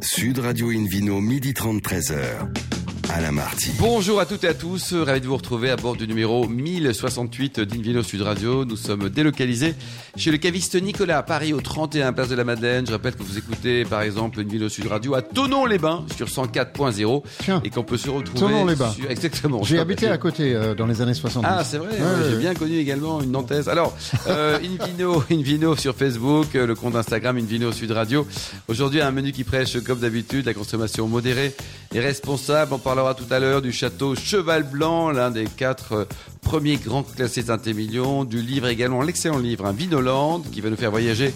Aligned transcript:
Sud 0.00 0.38
Radio 0.38 0.70
Invino, 0.70 1.20
midi 1.20 1.52
30, 1.52 1.80
13h. 1.80 2.67
Alain 3.10 3.32
Marty. 3.32 3.70
Bonjour 3.78 4.20
à 4.20 4.26
toutes 4.26 4.44
et 4.44 4.48
à 4.48 4.54
tous, 4.54 4.92
ravi 4.92 5.20
de 5.22 5.26
vous 5.26 5.36
retrouver 5.36 5.70
à 5.70 5.76
bord 5.76 5.96
du 5.96 6.06
numéro 6.06 6.46
1068 6.46 7.58
d'Invino 7.60 8.02
Sud 8.02 8.20
Radio. 8.20 8.66
Nous 8.66 8.76
sommes 8.76 9.08
délocalisés 9.08 9.74
chez 10.16 10.30
le 10.30 10.36
caviste 10.36 10.74
Nicolas 10.80 11.18
à 11.18 11.22
Paris 11.22 11.54
au 11.54 11.60
31 11.60 12.12
Place 12.12 12.28
de 12.28 12.34
la 12.34 12.44
Madeleine. 12.44 12.86
Je 12.86 12.92
rappelle 12.92 13.14
que 13.14 13.22
vous 13.22 13.38
écoutez 13.38 13.84
par 13.86 14.02
exemple 14.02 14.40
Invino 14.40 14.68
Sud 14.68 14.86
Radio 14.88 15.14
à 15.14 15.22
Tonon-les-Bains 15.22 16.04
sur 16.16 16.26
104.0 16.26 17.22
Tiens, 17.42 17.62
et 17.64 17.70
qu'on 17.70 17.82
peut 17.82 17.96
se 17.96 18.10
retrouver 18.10 18.40
Tonon-les-Bains. 18.40 18.90
sur- 18.92 19.10
Exactement. 19.10 19.62
J'ai 19.62 19.78
habité 19.78 20.08
à 20.08 20.18
côté 20.18 20.54
euh, 20.54 20.74
dans 20.74 20.86
les 20.86 21.00
années 21.00 21.14
70. 21.14 21.48
Ah, 21.50 21.64
c'est 21.64 21.78
vrai, 21.78 21.88
Ouais, 21.88 21.94
ouais, 21.94 22.04
ouais, 22.04 22.10
j'ai 22.28 22.34
ouais. 22.34 22.40
bien 22.40 22.54
connu 22.54 22.76
également 22.76 23.22
une 23.22 23.30
Nantaise. 23.30 23.68
Alors, 23.70 23.96
euh, 24.26 24.58
Invino, 24.58 25.24
Invino 25.32 25.76
sur 25.76 25.94
Facebook, 25.96 26.48
euh, 26.54 26.66
le 26.66 26.74
compte 26.74 26.94
Instagram 26.94 27.38
Invino 27.38 27.72
Sud 27.72 27.90
Radio. 27.90 28.26
Aujourd'hui, 28.68 29.00
un 29.00 29.12
menu 29.12 29.32
qui 29.32 29.44
prêche, 29.44 29.78
comme 29.82 30.00
d'habitude, 30.00 30.44
la 30.44 30.54
consommation 30.54 31.08
modérée 31.08 31.54
et 31.94 32.00
responsable. 32.00 32.74
On 32.74 32.78
parlera 32.98 33.14
tout 33.14 33.32
à 33.32 33.38
l'heure 33.38 33.62
du 33.62 33.70
château 33.70 34.16
Cheval 34.16 34.64
Blanc, 34.64 35.12
l'un 35.12 35.30
des 35.30 35.44
quatre 35.44 35.92
euh, 35.92 36.04
premiers 36.42 36.78
grands 36.78 37.04
classés 37.04 37.42
Saint-Émilion, 37.42 38.24
du 38.24 38.42
livre 38.42 38.66
également, 38.66 39.02
l'excellent 39.02 39.38
livre, 39.38 39.66
un 39.66 39.72
Vinoland, 39.72 40.40
qui 40.40 40.60
va 40.60 40.68
nous 40.68 40.76
faire 40.76 40.90
voyager 40.90 41.32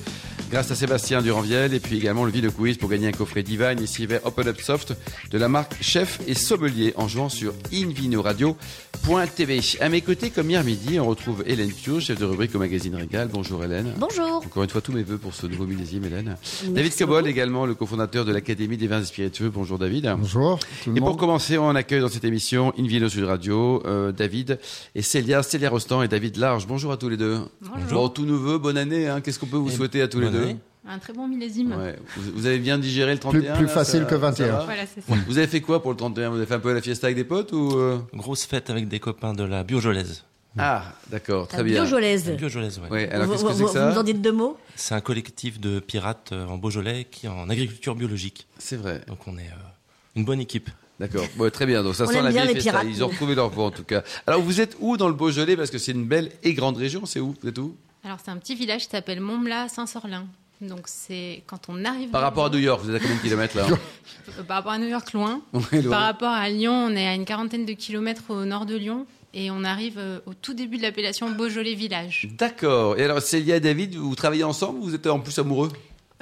grâce 0.52 0.70
à 0.70 0.74
Sébastien 0.74 1.22
Duranviel, 1.22 1.72
et 1.72 1.80
puis 1.80 1.96
également 1.96 2.26
le 2.26 2.30
Vino 2.30 2.50
Quiz 2.52 2.76
pour 2.76 2.90
gagner 2.90 3.08
un 3.08 3.12
coffret 3.12 3.42
Divine 3.42 3.78
et 3.82 3.86
Silver 3.86 4.18
Open 4.24 4.48
Up 4.48 4.60
Soft 4.60 4.92
de 5.30 5.38
la 5.38 5.48
marque 5.48 5.74
Chef 5.80 6.20
et 6.28 6.34
Sommelier 6.34 6.92
en 6.98 7.08
jouant 7.08 7.30
sur 7.30 7.54
invinoradio.tv. 7.72 9.60
À 9.80 9.88
mes 9.88 10.02
côtés, 10.02 10.28
comme 10.28 10.50
hier 10.50 10.62
midi, 10.62 11.00
on 11.00 11.06
retrouve 11.06 11.42
Hélène 11.46 11.72
Pio, 11.72 12.00
chef 12.00 12.18
de 12.20 12.26
rubrique 12.26 12.54
au 12.54 12.58
magazine 12.58 12.94
Régal. 12.94 13.28
Bonjour 13.32 13.64
Hélène. 13.64 13.94
Bonjour. 13.96 14.42
Encore 14.44 14.62
une 14.62 14.68
fois, 14.68 14.82
tous 14.82 14.92
mes 14.92 15.02
voeux 15.02 15.16
pour 15.16 15.32
ce 15.34 15.46
nouveau 15.46 15.64
millésime, 15.64 16.04
Hélène. 16.04 16.36
Merci 16.36 16.68
David 16.68 16.94
Cobol, 16.96 17.26
également 17.26 17.64
le 17.64 17.74
cofondateur 17.74 18.26
de 18.26 18.32
l'Académie 18.32 18.76
des 18.76 18.88
vins 18.88 19.00
et 19.00 19.04
spiritueux. 19.06 19.48
Bonjour 19.48 19.78
David. 19.78 20.14
Bonjour, 20.18 20.58
Et 20.94 21.00
pour 21.00 21.16
commencer, 21.16 21.56
on 21.56 21.70
accueille 21.70 22.02
dans 22.02 22.08
cette 22.10 22.24
émission 22.24 22.74
Invino 22.78 23.08
Sud 23.08 23.24
Radio, 23.24 23.82
euh, 23.86 24.12
David 24.12 24.58
et 24.94 25.00
Célia, 25.00 25.42
Célia 25.42 25.70
Rostand 25.70 26.02
et 26.02 26.08
David 26.08 26.36
Large. 26.36 26.66
Bonjour 26.66 26.92
à 26.92 26.98
tous 26.98 27.08
les 27.08 27.16
deux. 27.16 27.38
Bonjour. 27.62 28.02
Bon, 28.02 28.08
tout 28.10 28.26
nouveau, 28.26 28.58
bonne 28.58 28.76
année. 28.76 29.08
hein. 29.08 29.22
Qu'est-ce 29.22 29.38
qu'on 29.38 29.46
peut 29.46 29.56
vous 29.56 29.70
Et 29.70 29.74
souhaiter 29.74 30.02
à 30.02 30.08
tous 30.08 30.20
les 30.20 30.28
deux 30.28 30.41
année. 30.42 30.56
Un 30.88 30.98
très 30.98 31.12
bon 31.12 31.28
millésime. 31.28 31.72
Ouais. 31.76 31.96
Vous, 32.16 32.32
vous 32.34 32.46
avez 32.46 32.58
bien 32.58 32.76
digéré 32.76 33.12
le 33.12 33.18
31 33.20 33.54
plus 33.56 33.66
là, 33.66 33.72
facile 33.72 34.00
ça- 34.00 34.06
que 34.06 34.14
21. 34.16 34.46
ça 34.46 34.52
va 34.52 34.64
Voilà, 34.64 34.82
c'est 34.86 35.00
ça. 35.00 35.14
Vous 35.28 35.38
avez 35.38 35.46
fait 35.46 35.60
quoi 35.60 35.80
pour 35.80 35.92
le 35.92 35.96
31 35.96 36.30
Vous 36.30 36.36
avez 36.38 36.46
fait 36.46 36.54
un 36.54 36.58
peu 36.60 36.72
la 36.74 36.82
fiesta 36.82 37.06
avec 37.06 37.16
des 37.16 37.22
potes 37.24 37.52
ou 37.52 37.76
euh? 37.78 37.98
Grosse 38.14 38.44
fête 38.46 38.68
avec 38.68 38.88
des 38.88 38.98
copains 38.98 39.32
de 39.32 39.44
la 39.44 39.62
Biojolaise. 39.62 40.24
Ah, 40.58 40.92
d'accord, 41.08 41.46
très 41.48 41.58
La 41.58 41.62
bien. 41.62 41.80
Biojolaise. 41.82 42.28
La 42.28 42.34
Biojolaise, 42.34 42.78
ouais. 42.80 42.88
Ouais, 42.90 43.08
alors 43.10 43.26
vous, 43.26 43.32
qu'est-ce 43.32 43.42
que 43.44 43.48
vous- 43.48 43.54
c'est 43.54 43.62
que 43.62 43.68
vous 43.68 43.72
ça 43.74 43.90
nous 43.92 43.98
en 43.98 44.02
dites 44.02 44.20
deux 44.20 44.32
mots? 44.32 44.58
C'est 44.74 44.94
un 44.94 45.00
collectif 45.00 45.60
de 45.60 45.78
pirates 45.80 46.30
euh, 46.32 46.46
en 46.46 46.58
Beaujolais 46.58 47.06
qui 47.10 47.26
est 47.26 47.30
en 47.30 47.48
agriculture 47.48 47.94
biologique. 47.94 48.46
C'est 48.58 48.76
vrai. 48.76 49.00
Donc 49.06 49.26
on 49.28 49.38
est 49.38 49.42
euh, 49.42 50.16
une 50.16 50.24
bonne 50.24 50.40
équipe. 50.40 50.68
D'accord. 51.00 51.24
Bon, 51.36 51.48
très 51.50 51.64
bien. 51.64 51.82
Donc 51.82 51.94
ça 51.94 52.04
On 52.04 52.08
sent 52.08 52.18
aime 52.18 52.24
la 52.24 52.30
bien 52.32 52.44
les 52.44 52.54
pirates. 52.54 52.84
Ils 52.88 53.02
ont 53.02 53.08
retrouvé 53.08 53.34
leur 53.34 53.48
voix 53.50 53.64
en 53.66 53.70
tout 53.70 53.82
cas. 53.84 54.02
Alors 54.26 54.42
vous 54.42 54.60
êtes 54.60 54.76
où 54.80 54.96
dans 54.98 55.08
le 55.08 55.14
Beaujolais? 55.14 55.56
Parce 55.56 55.70
que 55.70 55.78
c'est 55.78 55.92
une 55.92 56.04
belle 56.06 56.30
et 56.42 56.52
grande 56.54 56.76
région. 56.76 57.06
C'est 57.06 57.18
où? 57.20 57.34
Vous 57.40 57.48
êtes 57.48 57.58
où? 57.58 57.74
Alors, 58.04 58.18
c'est 58.24 58.30
un 58.30 58.36
petit 58.36 58.54
village 58.54 58.82
qui 58.84 58.90
s'appelle 58.90 59.20
Montmlat-Saint-Sorlin. 59.20 60.26
Donc, 60.60 60.82
c'est 60.86 61.42
quand 61.46 61.68
on 61.68 61.84
arrive. 61.84 62.10
Par 62.10 62.20
rapport 62.22 62.46
à 62.46 62.50
New 62.50 62.58
York, 62.58 62.80
vous 62.84 62.90
êtes 62.90 62.96
à 62.96 63.00
combien 63.00 63.16
de 63.16 63.22
kilomètres 63.22 63.56
là 63.56 63.66
Par 64.46 64.56
rapport 64.58 64.72
à 64.72 64.78
New 64.78 64.88
York, 64.88 65.12
loin. 65.12 65.40
Ouais, 65.52 65.82
loin. 65.82 65.90
Par 65.90 66.02
rapport 66.02 66.30
à 66.30 66.48
Lyon, 66.48 66.72
on 66.72 66.90
est 66.90 67.06
à 67.06 67.14
une 67.14 67.24
quarantaine 67.24 67.64
de 67.64 67.72
kilomètres 67.72 68.24
au 68.28 68.44
nord 68.44 68.66
de 68.66 68.76
Lyon. 68.76 69.06
Et 69.34 69.50
on 69.50 69.64
arrive 69.64 69.98
euh, 69.98 70.20
au 70.26 70.34
tout 70.34 70.52
début 70.52 70.76
de 70.76 70.82
l'appellation 70.82 71.30
Beaujolais 71.30 71.74
Village. 71.74 72.28
D'accord. 72.36 72.98
Et 72.98 73.04
alors 73.04 73.22
Célia 73.22 73.56
et 73.56 73.60
David, 73.60 73.94
vous 73.94 74.14
travaillez 74.14 74.44
ensemble 74.44 74.80
ou 74.80 74.82
Vous 74.84 74.94
êtes 74.94 75.06
en 75.06 75.20
plus 75.20 75.38
amoureux? 75.38 75.70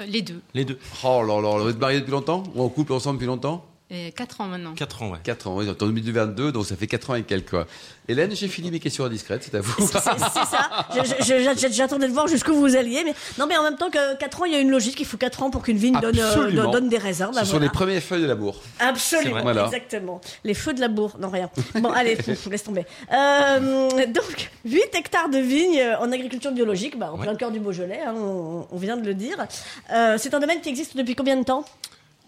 Euh, 0.00 0.06
les 0.06 0.22
deux. 0.22 0.40
Les 0.54 0.64
deux. 0.64 0.78
Oh 1.02 1.22
là 1.22 1.40
là, 1.40 1.58
vous 1.62 1.68
êtes 1.68 1.78
mariés 1.78 2.00
depuis 2.00 2.12
longtemps 2.12 2.44
Ou 2.54 2.62
en 2.62 2.68
couple 2.68 2.92
ensemble 2.92 3.16
depuis 3.18 3.26
longtemps? 3.26 3.66
Et 3.92 4.12
quatre 4.12 4.40
ans 4.40 4.46
maintenant. 4.46 4.74
4 4.74 5.02
ans, 5.02 5.10
ouais. 5.10 5.18
4 5.24 5.48
ans, 5.48 5.56
oui, 5.56 5.68
en 5.68 5.72
2022, 5.72 6.52
donc 6.52 6.64
ça 6.64 6.76
fait 6.76 6.86
4 6.86 7.10
ans 7.10 7.14
et 7.16 7.24
quelques. 7.24 7.50
Quoi. 7.50 7.66
Hélène, 8.06 8.30
j'ai 8.34 8.46
fini 8.46 8.70
mes 8.70 8.78
questions 8.78 9.04
indiscrètes, 9.04 9.42
c'est 9.42 9.54
à 9.56 9.60
vous. 9.60 9.74
C'est 9.78 9.98
c'est 9.98 10.44
ça. 10.46 11.68
J'attendais 11.72 12.06
de 12.06 12.12
voir 12.12 12.28
jusqu'où 12.28 12.54
vous 12.54 12.76
alliez. 12.76 13.02
Mais 13.04 13.14
non, 13.38 13.46
mais 13.48 13.56
en 13.56 13.64
même 13.64 13.76
temps 13.76 13.90
que 13.90 14.16
4 14.16 14.42
ans, 14.42 14.44
il 14.44 14.52
y 14.52 14.56
a 14.56 14.60
une 14.60 14.70
logique. 14.70 15.00
Il 15.00 15.06
faut 15.06 15.16
4 15.16 15.42
ans 15.42 15.50
pour 15.50 15.62
qu'une 15.62 15.76
vigne 15.76 15.98
donne, 16.00 16.18
euh, 16.18 16.70
donne, 16.70 16.88
des 16.88 16.98
raisins. 16.98 17.30
Bah, 17.34 17.40
Ce 17.44 17.50
sont 17.50 17.58
les 17.58 17.68
premières 17.68 18.02
feuilles 18.02 18.22
de 18.22 18.26
l'amour. 18.26 18.60
Absolument. 18.78 19.42
Voilà. 19.42 19.64
exactement. 19.66 20.20
Les 20.44 20.54
feux 20.54 20.72
de 20.72 20.80
la 20.80 20.88
bourre, 20.88 21.16
non 21.18 21.28
rien. 21.28 21.50
Bon, 21.74 21.90
allez, 21.90 22.16
laisse 22.50 22.62
tomber. 22.62 22.86
Euh, 23.12 23.88
donc, 24.06 24.50
8 24.64 24.82
hectares 24.94 25.28
de 25.30 25.38
vignes 25.38 25.82
en 26.00 26.12
agriculture 26.12 26.52
biologique, 26.52 26.96
bah, 26.98 27.10
en 27.12 27.16
Ouais. 27.18 27.26
plein 27.26 27.34
cœur 27.34 27.50
du 27.50 27.58
Beaujolais, 27.60 28.00
hein, 28.06 28.14
on, 28.16 28.66
on 28.70 28.76
vient 28.78 28.96
de 28.96 29.04
le 29.06 29.14
dire. 29.14 29.36
Euh, 29.92 30.16
c'est 30.18 30.32
un 30.32 30.38
domaine 30.40 30.60
qui 30.60 30.68
existe 30.68 30.96
depuis 30.96 31.14
combien 31.16 31.36
de 31.36 31.44
temps? 31.44 31.64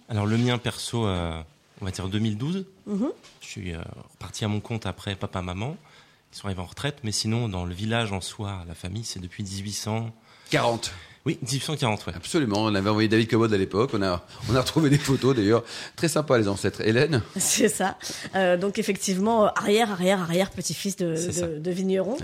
Alors 0.09 0.27
le 0.27 0.37
mien 0.37 0.59
perso, 0.59 1.07
euh, 1.07 1.41
on 1.83 1.85
va 1.85 1.91
dire 1.91 2.09
2012. 2.09 2.65
Mhm. 2.87 3.09
Je 3.41 3.47
suis 3.47 3.75
euh, 3.75 3.81
reparti 4.13 4.45
à 4.45 4.49
mon 4.49 4.61
compte 4.61 4.87
après 4.87 5.17
papa-maman. 5.17 5.77
Ils 6.33 6.39
sont 6.39 6.47
arrivés 6.47 6.63
en 6.63 6.67
retraite. 6.67 6.99
Mais 7.03 7.13
sinon, 7.13 7.49
dans 7.49 7.65
le 7.67 7.75
village 7.75 8.13
en 8.13 8.21
soi, 8.21 8.65
la 8.67 8.75
famille, 8.75 9.05
c'est 9.05 9.21
depuis 9.21 9.43
1800... 9.43 10.11
40. 10.51 10.93
Oui, 11.25 11.39
1840, 11.43 12.07
ouais. 12.07 12.13
Absolument, 12.17 12.65
on 12.65 12.75
avait 12.75 12.91
envoyé 12.91 13.09
David 13.09 13.31
Commode 13.31 13.55
à 13.55 13.57
l'époque, 13.57 13.91
on 13.95 14.03
a, 14.03 14.27
on 14.51 14.57
a 14.57 14.61
retrouvé 14.61 14.91
des 14.91 14.99
photos 14.99 15.37
d'ailleurs. 15.37 15.63
Très 15.95 16.09
sympa 16.09 16.37
les 16.37 16.49
ancêtres. 16.49 16.81
Hélène 16.81 17.23
C'est 17.37 17.69
ça. 17.69 17.97
Euh, 18.35 18.57
donc, 18.57 18.81
effectivement, 18.81 19.45
euh, 19.45 19.49
arrière, 19.55 19.93
arrière, 19.93 20.21
arrière, 20.21 20.51
petit-fils 20.51 20.97
de, 20.97 21.71
vigneron. 21.71 22.17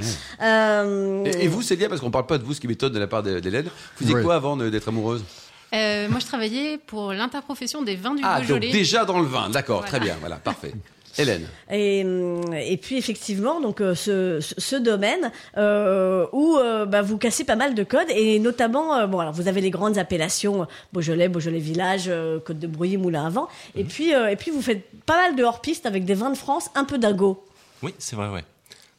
Euh, 0.42 1.24
et, 1.24 1.44
et 1.44 1.48
vous, 1.48 1.62
Célia, 1.62 1.88
parce 1.88 2.00
qu'on 2.00 2.10
parle 2.10 2.26
pas 2.26 2.38
de 2.38 2.44
vous, 2.44 2.54
ce 2.54 2.60
qui 2.60 2.66
m'étonne 2.66 2.92
de 2.92 2.98
la 2.98 3.06
part 3.06 3.22
d'Hélène, 3.22 3.66
vous 3.66 4.04
faisiez 4.04 4.16
Oui. 4.16 4.22
quoi 4.22 4.34
avant 4.34 4.56
d'être 4.56 4.88
amoureuse? 4.88 5.22
Euh, 5.74 6.08
moi, 6.08 6.18
je 6.20 6.26
travaillais 6.26 6.78
pour 6.78 7.12
l'interprofession 7.12 7.82
des 7.82 7.96
vins 7.96 8.14
du 8.14 8.22
Ah, 8.24 8.38
donc 8.38 8.48
Beaujolais. 8.48 8.70
déjà 8.72 9.04
dans 9.04 9.18
le 9.18 9.26
vin, 9.26 9.50
d'accord, 9.50 9.84
très 9.84 10.00
bien, 10.00 10.16
voilà, 10.20 10.36
parfait. 10.36 10.72
Hélène 11.20 11.48
Et, 11.70 12.04
hum, 12.04 12.54
et 12.54 12.76
puis 12.76 12.96
effectivement, 12.96 13.60
donc 13.60 13.80
euh, 13.80 13.96
ce, 13.96 14.38
ce- 14.40 14.54
ce 14.56 14.76
domaine 14.76 15.32
euh, 15.56 16.26
où 16.32 16.56
euh, 16.56 16.86
bah, 16.86 17.02
vous 17.02 17.18
cassez 17.18 17.42
pas 17.44 17.56
mal 17.56 17.74
de 17.74 17.82
codes 17.82 18.06
et 18.10 18.38
notamment, 18.38 18.94
euh, 18.94 19.06
bon 19.08 19.18
alors 19.18 19.32
vous 19.32 19.48
avez 19.48 19.60
les 19.60 19.70
grandes 19.70 19.98
appellations 19.98 20.62
euh, 20.62 20.66
Beaujolais, 20.92 21.28
Beaujolais 21.28 21.58
Village, 21.58 22.04
euh, 22.06 22.38
Côte 22.38 22.60
de 22.60 22.68
Brouilly, 22.68 22.98
Moulin 22.98 23.26
à 23.26 23.30
Vent, 23.30 23.48
et 23.74 23.82
puis 23.82 24.14
euh, 24.14 24.28
et 24.28 24.36
puis 24.36 24.52
vous 24.52 24.62
faites 24.62 24.88
pas 25.06 25.16
mal 25.16 25.34
de 25.34 25.42
hors 25.42 25.60
piste 25.60 25.86
avec 25.86 26.04
des 26.04 26.14
vins 26.14 26.30
de 26.30 26.36
France, 26.36 26.70
un 26.76 26.84
peu 26.84 26.98
dingo. 26.98 27.44
Oui, 27.82 27.92
c'est 27.98 28.14
vrai, 28.14 28.28
ouais. 28.28 28.44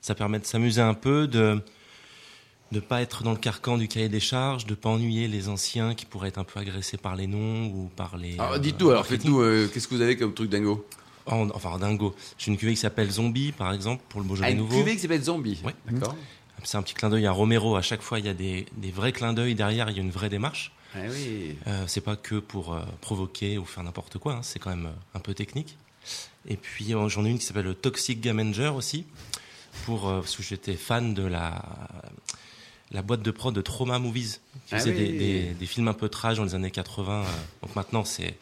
Ça 0.02 0.13
permet 0.13 0.40
de 0.40 0.46
s'amuser 0.46 0.81
un 0.81 0.96
peu, 0.96 1.25
de 1.25 1.62
ne 2.72 2.80
pas 2.80 3.02
être 3.02 3.24
dans 3.24 3.31
le 3.31 3.38
carcan 3.38 3.78
du 3.78 3.88
cahier 3.88 4.09
des 4.09 4.19
charges, 4.19 4.66
de 4.66 4.75
pas 4.75 4.90
ennuyer 4.90 5.28
les 5.28 5.50
anciens 5.50 5.96
qui 5.96 6.06
pourraient 6.06 6.28
être 6.30 6.38
un 6.38 6.44
peu 6.44 6.59
agressés 6.59 6.97
par 6.97 7.16
les 7.16 7.28
noms 7.28 7.66
ou 7.68 7.90
par 7.96 8.18
les. 8.18 8.34
Alors, 8.40 8.53
euh, 8.53 8.59
dites-nous, 8.59 8.90
alors 8.91 9.06
faites-nous, 9.06 9.40
euh, 9.41 9.68
qu'est-ce 9.74 9.88
que 9.88 9.96
vous 9.96 10.02
avez 10.02 10.16
comme 10.18 10.34
truc 10.34 10.50
dingo 10.50 10.85
En- 11.25 11.50
enfin, 11.52 11.78
dingo. 11.79 12.16
J'ai 12.38 12.52
une 12.52 12.58
cuvée 12.58 12.74
qui 12.74 12.79
s'appelle 12.79 13.09
Zombie, 13.12 13.52
par 13.52 13.74
exemple, 13.74 14.03
pour 14.09 14.22
le 14.22 14.28
Beaujolais 14.28 14.47
Ah, 14.50 14.52
une 14.52 14.58
nouveau. 14.59 14.78
cuvée 14.79 14.96
qui 14.96 15.02
s'appelle 15.02 15.24
Zombie. 15.24 15.59
Ouais. 15.63 15.75
D'accord. 15.90 16.16
C'est 16.63 16.78
un 16.78 16.81
petit 16.81 16.94
clin 16.94 17.09
d'œil 17.09 17.25
à 17.25 17.31
Romero. 17.31 17.75
À 17.75 17.81
chaque 17.81 18.02
fois, 18.02 18.19
il 18.19 18.25
y 18.25 18.29
a 18.29 18.34
des, 18.34 18.66
des 18.78 18.91
vrais 18.91 19.12
clins 19.13 19.34
d'œil 19.34 19.56
derrière. 19.56 19.90
Il 19.90 19.96
y 19.96 20.00
a 20.00 20.03
une 20.03 20.12
vraie 20.12 20.29
démarche. 20.29 20.72
Ah 20.96 21.00
oui. 21.09 21.56
Euh, 21.68 21.85
c'est 21.88 22.02
pas 22.02 22.16
que 22.16 22.35
pour 22.35 22.74
euh, 22.74 22.81
provoquer 23.02 23.58
ou 23.58 23.66
faire 23.66 23.84
n'importe 23.84 24.18
quoi. 24.18 24.34
hein. 24.34 24.40
C'est 24.41 24.59
quand 24.59 24.72
même 24.72 24.90
un 25.13 25.19
peu 25.19 25.34
technique. 25.34 25.78
Et 26.47 26.58
puis 26.58 26.94
j'en 27.08 27.25
ai 27.25 27.29
une 27.29 27.38
qui 27.40 27.46
s'appelle 27.46 27.66
le 27.66 27.75
Toxic 27.75 28.19
Gamenger 28.22 28.69
aussi, 28.75 29.06
pour 29.85 30.02
parce 30.03 30.35
que 30.35 30.41
j'étais 30.44 30.74
fan 30.75 31.13
de 31.13 31.24
la 31.24 31.62
la 32.92 33.02
boîte 33.02 33.22
de 33.22 33.32
prod 33.32 33.54
de 33.54 33.62
Trauma 33.62 34.00
Movies, 34.00 34.40
qui 34.68 34.76
Ah 34.76 34.80
faisait 34.80 34.92
des, 34.94 35.06
oui. 35.06 35.18
des, 35.18 35.42
des 35.60 35.66
films 35.66 35.88
un 35.88 35.94
peu 35.94 36.10
trash 36.10 36.38
dans 36.38 36.44
les 36.44 36.56
années 36.56 36.72
80. 36.72 37.22
euh. 37.22 37.24
donc 37.62 37.76
maintenant 37.76 38.04
c'est 38.04 38.36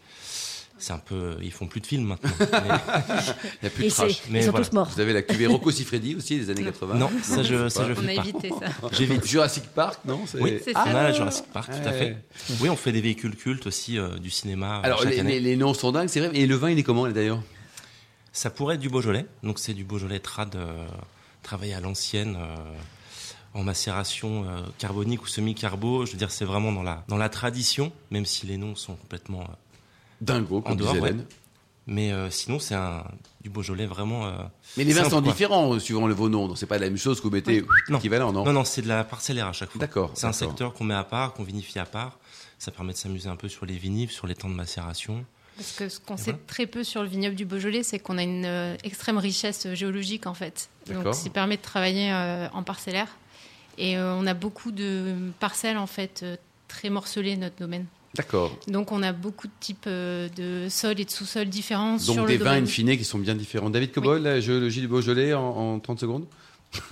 c'est 0.79 0.93
un 0.93 0.99
peu 0.99 1.35
ils 1.41 1.51
font 1.51 1.65
plus 1.65 1.81
de 1.81 1.87
films 1.87 2.05
maintenant. 2.05 2.29
Mais- 2.39 2.47
Il 2.47 3.63
n'y 3.63 3.67
a 3.67 3.69
plus 3.71 3.85
Et 3.85 3.87
de 3.89 3.93
trash. 3.93 4.21
mais 4.29 4.39
ils 4.39 4.43
sont 4.45 4.51
voilà. 4.51 4.65
tous 4.67 4.73
morts. 4.75 4.89
Vous 4.93 4.99
avez 5.01 5.11
la 5.11 5.23
cuvée 5.23 5.47
Rocco 5.47 5.71
Siffredi 5.71 6.13
aussi 6.15 6.37
des 6.37 6.49
années 6.51 6.63
80 6.65 6.93
non, 6.95 7.09
ça 7.23 7.41
je 7.41 7.67
ça 7.67 7.85
je 7.87 7.93
On 7.93 8.03
a 8.03 8.07
fais 8.07 8.15
pas. 8.15 8.21
évité 8.23 8.49
ça. 8.49 8.89
J'évite. 8.91 9.25
Jurassic 9.25 9.63
Park, 9.73 9.99
non 10.05 10.21
Oui, 10.39 10.59
C'est 10.63 10.71
on 10.77 10.83
ça. 10.83 10.83
a 10.83 10.93
la 11.03 11.11
Jurassic 11.13 11.45
Park, 11.51 11.71
tout 11.71 11.87
à 11.87 11.91
Ouais. 11.91 11.97
fait. 11.97 12.17
Oui, 12.61 12.69
on 12.69 12.75
fait 12.75 12.91
des 12.91 13.01
véhicules 13.01 13.35
cultes 13.35 13.65
aussi 13.65 13.97
euh, 13.97 14.19
du 14.19 14.29
cinéma 14.29 14.77
euh, 14.77 14.81
Alors 14.83 14.99
chaque 15.01 15.09
les, 15.13 15.19
année. 15.19 15.39
les- 15.39 15.49
les 15.49 15.55
noms 15.55 15.73
sont 15.73 15.91
dingues, 15.91 16.09
c'est 16.09 16.19
vrai. 16.19 16.29
Et 16.35 16.45
le 16.45 16.55
vin, 16.55 16.69
il 16.69 16.77
est 16.77 16.83
comment 16.83 17.07
d'ailleurs? 17.09 17.41
Ça 18.31 18.51
pourrait 18.51 18.75
être 18.75 18.81
du 18.81 18.89
Beaujolais, 18.89 19.25
donc 19.41 19.57
c'est 19.57 19.73
du 19.73 19.83
Beaujolais 19.83 20.19
trad 20.19 20.55
euh, 20.55 20.85
travaillé 21.41 21.73
à 21.73 21.79
l'ancienne 21.79 22.37
euh, 22.39 22.55
en 23.57 23.63
macération 23.63 24.45
euh, 24.45 24.61
carbonique 24.77 25.23
ou 25.23 25.27
semi-carbo. 25.27 26.05
Je 26.05 26.11
veux 26.13 26.17
dire, 26.17 26.31
c'est 26.31 26.45
vraiment 26.45 26.71
dans 26.71 26.83
la 26.83 27.03
dans 27.07 27.17
la 27.17 27.29
tradition, 27.29 27.91
même 28.11 28.25
si 28.25 28.45
les 28.45 28.57
noms 28.57 28.75
sont 28.75 28.95
complètement. 28.95 29.41
euh, 29.41 29.53
Dingo, 30.21 30.63
En 30.65 30.75
dehors, 30.75 30.93
disait 30.93 31.01
ouais. 31.03 31.09
Hélène. 31.09 31.25
mais 31.85 32.11
euh, 32.11 32.29
sinon, 32.29 32.59
c'est 32.59 32.75
un 32.75 33.03
du 33.43 33.49
Beaujolais 33.49 33.85
vraiment. 33.85 34.25
euh, 34.27 34.31
Mais 34.77 34.83
les 34.83 34.93
vins 34.93 35.01
simple, 35.03 35.15
sont 35.15 35.21
quoi. 35.21 35.31
différents 35.31 35.73
euh, 35.73 35.79
suivant 35.79 36.07
le, 36.07 36.13
vos 36.13 36.29
noms. 36.29 36.47
Donc 36.47 36.57
c'est 36.57 36.65
pas 36.65 36.77
la 36.77 36.87
même 36.87 36.97
chose 36.97 37.17
que 37.19 37.23
vous 37.27 37.33
mettez 37.33 37.63
Non. 37.89 37.97
équivalent, 37.99 38.31
non, 38.31 38.43
Non, 38.45 38.53
non, 38.53 38.63
c'est 38.63 38.81
de 38.81 38.87
la 38.87 39.03
parcellaire 39.03 39.47
à 39.47 39.53
chaque 39.53 39.69
fois. 39.71 39.79
D'accord, 39.79 40.11
C'est 40.15 40.27
un 40.27 40.33
secteur 40.33 40.73
qu'on 40.73 40.83
met 40.85 40.93
à 40.95 41.03
part, 41.03 41.33
qu'on 41.33 41.43
vinifie 41.43 41.79
à 41.79 41.85
part. 41.85 42.17
Ça 42.59 42.71
permet 42.71 42.93
de 42.93 42.97
s'amuser 42.97 43.29
un 43.29 43.35
peu 43.35 43.47
sur 43.49 43.65
les 43.67 43.77
vinifs, 43.77 44.11
sur 44.11 44.25
les 44.27 44.33
temps 44.35 44.49
de 44.49 44.55
macération. 44.55 45.23
Parce 45.55 45.71
que 45.73 45.89
ce 45.89 45.99
qu'on 45.99 46.17
sait 46.17 46.23
voilà. 46.31 46.39
très 46.47 46.67
peu 46.67 46.83
sur 46.83 47.01
le 47.03 47.07
vignoble 47.09 47.35
du 47.35 47.45
Beaujolais, 47.45 47.81
c'est 47.83 47.97
qu'on 47.99 48.17
a 48.19 48.23
une 48.23 48.45
euh, 48.45 48.75
extrême 48.83 49.17
richesse 49.17 49.67
géologique 49.73 50.25
en 50.27 50.33
fait. 50.35 50.69
D'accord. 50.87 51.03
Donc, 51.03 51.15
ça 51.15 51.29
permet 51.31 51.57
de 51.57 51.61
travailler 51.63 52.11
euh, 52.11 52.47
en 52.53 52.61
parcellaire. 52.63 53.07
Et 53.77 53.97
euh, 53.97 54.15
on 54.15 54.25
a 54.25 54.33
beaucoup 54.33 54.71
de 54.71 55.13
parcelles 55.39 55.77
en 55.77 55.87
fait 55.87 56.21
euh, 56.23 56.35
très 56.67 56.89
morcelées 56.89 57.37
notre 57.37 57.57
domaine. 57.57 57.85
D'accord. 58.15 58.57
Donc 58.67 58.91
on 58.91 59.03
a 59.03 59.13
beaucoup 59.13 59.47
de 59.47 59.53
types 59.59 59.85
euh, 59.85 60.27
de 60.35 60.69
sols 60.69 60.99
et 60.99 61.05
de 61.05 61.11
sous-sols 61.11 61.49
différents 61.49 61.93
Donc 61.93 62.01
sur 62.01 62.25
des 62.25 62.37
le 62.37 62.43
vins 62.43 62.63
in 62.63 62.65
fine 62.65 62.97
qui 62.97 63.03
sont 63.03 63.19
bien 63.19 63.35
différents. 63.35 63.69
David 63.69 63.91
Cobol, 63.91 64.23
la 64.23 64.39
géologie 64.39 64.81
du 64.81 64.87
Beaujolais 64.87 65.33
en, 65.33 65.75
en 65.75 65.79
30 65.79 65.99
secondes? 65.99 66.25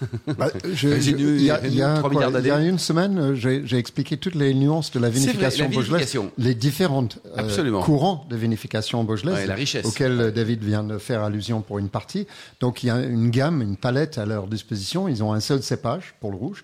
Bah, 0.38 0.50
je- 0.74 1.00
je- 1.00 1.12
il 1.12 1.42
y 1.44 1.52
a, 1.52 1.66
il 1.66 1.76
y 1.76 1.82
a 1.82 1.96
3 1.98 2.02
quoi, 2.02 2.10
milliards 2.10 2.30
il 2.42 2.48
y 2.48 2.52
a 2.52 2.56
d'années. 2.56 2.70
une 2.70 2.80
semaine, 2.80 3.18
euh, 3.18 3.36
j'ai 3.36 3.78
expliqué 3.78 4.18
toutes 4.18 4.36
les 4.36 4.54
nuances 4.54 4.92
de 4.92 5.00
la 5.00 5.10
vrai, 5.10 5.20
vinification 5.20 5.66
la 5.66 5.70
vinification. 5.72 6.32
les 6.38 6.56
différentes 6.56 7.20
euh, 7.38 7.82
courants 7.82 8.26
de 8.30 8.36
vinification 8.36 9.04
beaujolaise, 9.04 9.36
Ouais, 9.36 9.46
la 9.48 9.56
richesse. 9.56 9.86
auxquels 9.86 10.20
euh, 10.20 10.32
David 10.32 10.64
vient 10.64 10.84
de 10.84 10.98
faire 10.98 11.24
allusion 11.24 11.62
pour 11.62 11.80
une 11.80 11.90
partie. 11.90 12.28
Donc 12.60 12.84
il 12.84 12.88
y 12.88 12.90
a 12.90 13.00
une 13.02 13.30
gamme, 13.30 13.62
une 13.62 13.78
palette 13.78 14.18
à 14.18 14.26
leur 14.26 14.48
disposition. 14.48 15.08
Ils 15.08 15.24
ont 15.24 15.34
un 15.34 15.40
seul 15.40 15.62
cépage 15.64 16.16
pour 16.20 16.32
le 16.32 16.38
rouge, 16.38 16.64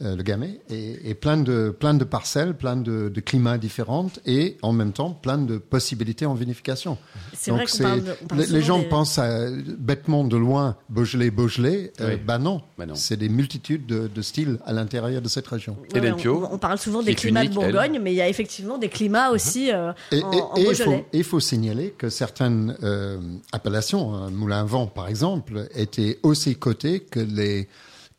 le 0.00 0.22
gamay, 0.22 0.60
et, 0.70 1.10
et 1.10 1.14
plein 1.14 1.36
de 1.36 1.70
plein 1.70 1.94
de 1.94 2.04
parcelles, 2.04 2.54
plein 2.56 2.76
de, 2.76 3.08
de 3.08 3.20
climats 3.20 3.58
différents, 3.58 4.10
et 4.26 4.56
en 4.62 4.72
même 4.72 4.92
temps 4.92 5.10
plein 5.12 5.38
de 5.38 5.58
possibilités 5.58 6.24
en 6.26 6.34
vinification. 6.34 6.96
C'est 7.36 7.50
Donc 7.50 7.68
vrai 7.68 7.82
parle, 7.82 8.00
de- 8.04 8.12
parle 8.28 8.40
les, 8.42 8.62
gens 8.62 8.78
des- 8.78 8.84
pensent 8.86 9.18
à, 9.18 9.50
bêtement 9.78 10.24
de 10.24 10.36
loin 10.36 10.76
Beaujolais, 10.88 11.30
Beaujolais. 11.30 11.92
Euh, 12.00 12.14
Oui. 12.14 12.20
bah 12.26 12.38
non, 12.38 12.62
Bah 12.78 12.86
non. 12.86 12.94
c'est 12.94 13.16
des 13.16 13.28
multitudes 13.28 13.86
de, 13.86 14.08
de 14.08 14.22
styles 14.22 14.58
à 14.64 14.72
l'intérieur 14.72 15.20
de 15.22 15.28
cette 15.28 15.46
région. 15.46 15.76
On, 15.94 16.48
on 16.52 16.58
parle 16.58 16.78
souvent 16.78 17.02
des 17.02 17.14
climats 17.14 17.44
unique, 17.44 17.54
de 17.56 17.60
Bourgogne, 17.60 17.98
mais 18.02 18.12
il 18.12 18.16
y 18.16 18.22
a 18.22 18.28
effectivement 18.28 18.78
des 18.78 18.88
climats 18.88 19.30
aussi 19.30 19.70
euh, 19.72 19.92
Et, 20.12 20.22
en, 20.22 20.32
et- 20.32 20.40
en 20.42 20.54
et 20.56 20.60
il 20.60 20.64
faut, 20.66 20.84
Beaujolais. 20.84 21.04
il 21.12 21.24
faut 21.24 21.40
signaler 21.40 21.94
que 21.96 22.08
certaines 22.08 22.76
euh, 22.82 23.18
appellations, 23.52 24.14
un 24.14 24.30
moulin 24.30 24.60
à 24.60 24.64
vent 24.64 24.86
par 24.86 25.08
exemple, 25.08 25.68
étaient 25.74 26.18
aussi 26.22 26.56
cotées 26.56 27.00
que 27.00 27.20
les 27.20 27.68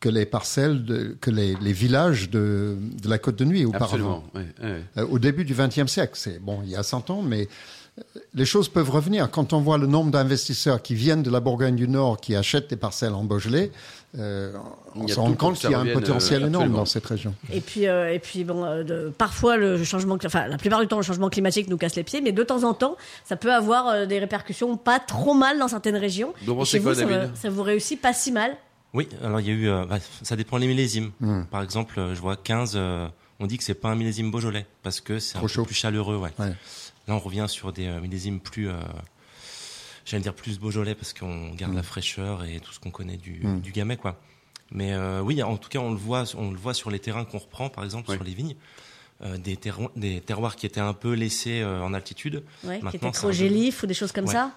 que 0.02 0.08
les 0.08 0.26
parcelles, 0.26 0.84
de, 0.84 1.16
que 1.20 1.30
les, 1.30 1.54
les 1.62 1.72
villages 1.72 2.28
de, 2.28 2.76
de 3.02 3.08
la 3.08 3.18
Côte 3.18 3.36
de 3.36 3.44
Nuit 3.44 3.64
auparavant. 3.64 4.24
Ouais. 4.34 4.46
Euh, 4.64 5.06
au 5.08 5.18
début 5.20 5.44
du 5.44 5.54
XXe 5.54 5.86
siècle. 5.86 6.14
C'est 6.16 6.40
bon, 6.42 6.58
il 6.64 6.70
y 6.70 6.76
a 6.76 6.82
100 6.82 7.08
ans, 7.10 7.22
mais 7.22 7.46
euh, 7.98 8.02
les 8.34 8.44
choses 8.44 8.68
peuvent 8.68 8.90
revenir. 8.90 9.30
Quand 9.30 9.52
on 9.52 9.60
voit 9.60 9.78
le 9.78 9.86
nombre 9.86 10.10
d'investisseurs 10.10 10.82
qui 10.82 10.96
viennent 10.96 11.22
de 11.22 11.30
la 11.30 11.38
Bourgogne 11.38 11.76
du 11.76 11.86
Nord, 11.86 12.20
qui 12.20 12.34
achètent 12.34 12.68
des 12.68 12.76
parcelles 12.76 13.12
en 13.12 13.22
Beaujolais, 13.22 13.70
euh, 14.18 14.52
on 14.96 15.06
se 15.06 15.18
rend 15.20 15.32
compte 15.34 15.58
qu'il 15.58 15.70
y 15.70 15.74
a 15.74 15.78
un 15.78 15.86
potentiel 15.86 16.42
euh, 16.42 16.46
énorme 16.48 16.72
dans 16.72 16.84
cette 16.84 17.06
région. 17.06 17.32
Et 17.52 17.60
puis, 17.60 17.86
euh, 17.86 18.12
et 18.12 18.18
puis 18.18 18.42
bon, 18.42 18.64
euh, 18.64 18.82
de- 18.82 19.12
parfois 19.16 19.56
le 19.56 19.82
changement, 19.84 20.18
enfin 20.26 20.48
la 20.48 20.58
plupart 20.58 20.80
du 20.80 20.88
temps 20.88 20.96
le 20.98 21.02
changement 21.04 21.30
climatique 21.30 21.68
nous 21.70 21.78
casse 21.78 21.94
les 21.94 22.02
pieds, 22.02 22.20
mais 22.20 22.32
de 22.32 22.42
temps 22.42 22.64
en 22.64 22.74
temps, 22.74 22.96
ça 23.24 23.36
peut 23.36 23.52
avoir 23.54 23.86
euh, 23.88 24.04
des 24.06 24.18
répercussions 24.18 24.76
pas 24.76 24.98
trop 24.98 25.32
mal 25.34 25.58
dans 25.60 25.68
certaines 25.68 25.96
régions. 25.96 26.34
Donc, 26.44 26.58
on 26.58 26.62
Et 26.62 26.66
chez 26.66 26.80
quoi, 26.80 26.92
vous, 26.92 27.08
ça 27.34 27.48
vous 27.50 27.62
réussit 27.62 28.00
pas 28.02 28.12
si 28.12 28.32
mal? 28.32 28.56
Oui, 28.94 29.08
alors 29.22 29.40
il 29.40 29.46
y 29.46 29.50
a 29.50 29.52
eu, 29.54 29.68
euh, 29.68 29.84
bah, 29.86 29.98
ça 30.22 30.36
dépend 30.36 30.58
les 30.58 30.66
millésimes. 30.66 31.12
Hmm. 31.20 31.44
Par 31.44 31.62
exemple, 31.62 31.98
euh, 31.98 32.14
je 32.14 32.20
vois 32.20 32.36
15, 32.36 32.72
euh, 32.76 33.08
on 33.40 33.46
dit 33.46 33.56
que 33.58 33.64
c'est 33.64 33.74
pas 33.74 33.88
un 33.88 33.94
millésime 33.94 34.30
Beaujolais 34.30 34.66
parce 34.82 35.00
que 35.00 35.18
c'est 35.18 35.38
un 35.38 35.40
peu 35.40 35.48
chaud. 35.48 35.64
plus 35.64 35.74
chaleureux. 35.74 36.16
Ouais. 36.18 36.30
Ouais. 36.38 36.50
Là, 37.08 37.14
on 37.14 37.18
revient 37.18 37.46
sur 37.48 37.72
des 37.72 37.86
euh, 37.86 38.00
millésimes 38.00 38.38
plus, 38.40 38.68
euh, 38.68 38.74
j'allais 40.04 40.22
dire 40.22 40.34
plus 40.34 40.58
Beaujolais 40.58 40.94
parce 40.94 41.12
qu'on 41.12 41.54
garde 41.54 41.74
la 41.74 41.82
fraîcheur 41.82 42.44
et 42.44 42.60
tout 42.60 42.72
ce 42.72 42.80
qu'on 42.80 42.90
connaît 42.90 43.16
du, 43.16 43.40
Mm. 43.42 43.60
du 43.60 43.72
gamay, 43.72 43.96
quoi. 43.96 44.20
Mais 44.70 44.92
euh, 44.92 45.20
oui, 45.20 45.42
en 45.42 45.56
tout 45.56 45.68
cas, 45.68 45.78
on 45.80 45.90
le 45.90 45.96
voit, 45.96 46.24
on 46.36 46.50
le 46.50 46.56
voit 46.58 46.74
sur 46.74 46.90
les 46.90 46.98
terrains 46.98 47.24
qu'on 47.24 47.38
reprend, 47.38 47.68
par 47.68 47.84
exemple, 47.84 48.10
Ouais. 48.10 48.16
sur 48.16 48.24
les 48.24 48.34
vignes. 48.34 48.56
Euh, 49.22 49.36
des, 49.38 49.56
terroirs, 49.56 49.90
des 49.94 50.20
terroirs 50.20 50.56
qui 50.56 50.66
étaient 50.66 50.80
un 50.80 50.94
peu 50.94 51.12
laissés 51.12 51.60
euh, 51.60 51.80
en 51.82 51.94
altitude. 51.94 52.42
Ouais, 52.64 52.80
qui 52.80 52.86
c'est 52.92 52.98
trop 52.98 53.28
un 53.28 53.30
peu- 53.30 53.32
gélif 53.32 53.82
ou 53.82 53.86
des 53.86 53.94
choses 53.94 54.10
comme 54.12 54.24
Ouais. 54.26 54.32
ça. 54.32 54.50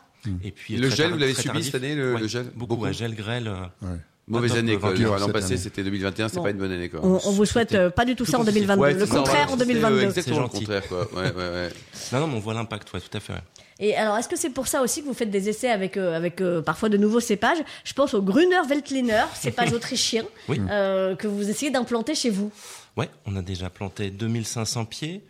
Et 0.43 0.49
puis 0.51 0.75
Le 0.75 0.89
gel, 0.89 1.11
vous 1.11 1.19
l'avez 1.19 1.35
subi 1.35 1.47
tardif. 1.49 1.65
cette 1.65 1.75
année, 1.75 1.93
le- 1.93 2.15
Ouais, 2.15 2.19
le 2.21 2.27
gel? 2.27 2.45
Beaucoup, 2.45 2.57
Beaucoup 2.75 2.83
ouais, 2.85 2.93
gel, 2.93 3.13
grêle. 3.13 3.47
euh, 3.47 3.65
Ouais. 3.83 3.99
Mauvaise 4.27 4.53
année, 4.53 4.73
euh, 4.73 4.77
quoi. 4.79 5.19
L'an 5.19 5.29
passé, 5.29 5.55
c'était 5.57 5.83
2021, 5.83 6.29
c'est 6.29 6.37
Bon. 6.37 6.43
pas 6.43 6.49
une 6.49 6.57
bonne 6.57 6.71
année, 6.71 6.89
quoi. 6.89 6.99
On, 7.03 7.19
on 7.25 7.31
vous 7.31 7.45
souhaite 7.45 7.69
C'était 7.69 7.81
euh, 7.83 7.89
pas 7.91 8.05
du 8.05 8.15
tout 8.15 8.25
ça 8.25 8.37
en 8.37 8.39
tout 8.39 8.45
positif. 8.45 8.67
2022. 8.67 8.81
Ouais, 8.81 8.93
le 8.99 9.05
ça, 9.05 9.15
contraire 9.17 9.47
ouais, 9.47 9.53
en 9.53 9.57
c'est, 9.57 9.61
euh, 9.63 9.65
2022. 9.65 10.01
Exactement 10.01 10.37
le 10.37 10.41
gentil. 10.43 10.57
contraire, 10.59 10.87
quoi. 10.87 11.07
Ouais, 11.13 11.31
ouais, 11.31 11.49
ouais. 11.49 11.69
Non, 12.11 12.19
non, 12.21 12.27
mais 12.27 12.35
on 12.37 12.39
voit 12.39 12.53
l'impact, 12.55 12.91
ouais, 12.93 12.99
tout 13.01 13.15
à 13.15 13.19
fait. 13.19 13.33
ouais. 13.33 13.39
Et 13.79 13.95
alors, 13.95 14.17
est-ce 14.17 14.27
que 14.29 14.35
c'est 14.37 14.49
pour 14.49 14.67
ça 14.67 14.81
aussi 14.81 15.01
que 15.01 15.07
vous 15.07 15.13
faites 15.13 15.29
des 15.29 15.49
essais 15.49 15.69
avec, 15.69 15.97
euh, 15.97 16.15
avec 16.15 16.41
euh, 16.41 16.61
parfois 16.61 16.89
de 16.89 16.97
nouveaux 16.97 17.19
cépages? 17.19 17.57
Je 17.83 17.93
pense 17.93 18.13
au 18.15 18.21
Gruner 18.23 18.61
Veltliner, 18.67 19.25
cépage 19.35 19.73
autrichien, 19.73 20.23
Oui. 20.47 20.59
euh, 20.71 21.15
que 21.15 21.27
vous 21.27 21.49
essayez 21.49 21.71
d'implanter 21.71 22.15
chez 22.15 22.29
vous. 22.31 22.51
Ouais, 22.97 23.09
on 23.25 23.35
a 23.35 23.41
déjà 23.43 23.69
planté 23.69 24.09
2500 24.09 24.85
pieds 24.85 25.21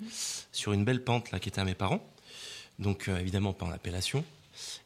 sur 0.51 0.71
une 0.71 0.85
belle 0.85 1.03
pente 1.03 1.31
là 1.31 1.39
qui 1.39 1.49
était 1.49 1.59
à 1.59 1.65
mes 1.65 1.73
parents. 1.73 1.99
Donc 2.79 3.09
euh, 3.09 3.17
évidemment 3.19 3.51
pas 3.53 3.65
en 3.65 3.71
appellation. 3.71 4.23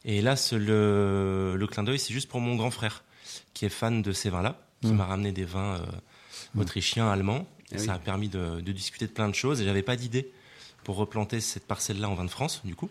Et 0.04 0.22
là, 0.22 0.34
le, 0.52 1.54
le 1.56 1.66
clin 1.66 1.82
d'œil, 1.84 1.98
c'est 1.98 2.14
juste 2.14 2.28
pour 2.28 2.40
mon 2.40 2.56
grand 2.56 2.70
frère 2.70 3.04
qui 3.54 3.64
est 3.66 3.70
fan 3.70 4.02
de 4.02 4.12
ces 4.12 4.30
vins-là, 4.30 4.58
qui 4.82 4.92
m'a 4.92 5.04
ramené 5.04 5.32
des 5.32 5.44
vins 5.44 5.76
euh, 5.76 6.60
autrichiens, 6.60 7.08
allemands. 7.10 7.46
Et 7.72 7.76
Ah 7.76 7.78
oui. 7.78 7.86
ça 7.86 7.94
a 7.94 7.98
permis 7.98 8.28
de, 8.28 8.60
de 8.60 8.72
discuter 8.72 9.06
de 9.06 9.12
plein 9.12 9.28
de 9.28 9.34
choses. 9.34 9.60
Et 9.60 9.64
j'avais 9.64 9.82
pas 9.82 9.96
d'idée 9.96 10.30
pour 10.84 10.96
replanter 10.96 11.40
cette 11.40 11.66
parcelle-là 11.66 12.08
en 12.08 12.14
vin 12.14 12.24
de 12.24 12.30
France, 12.30 12.62
du 12.64 12.74
coup. 12.74 12.88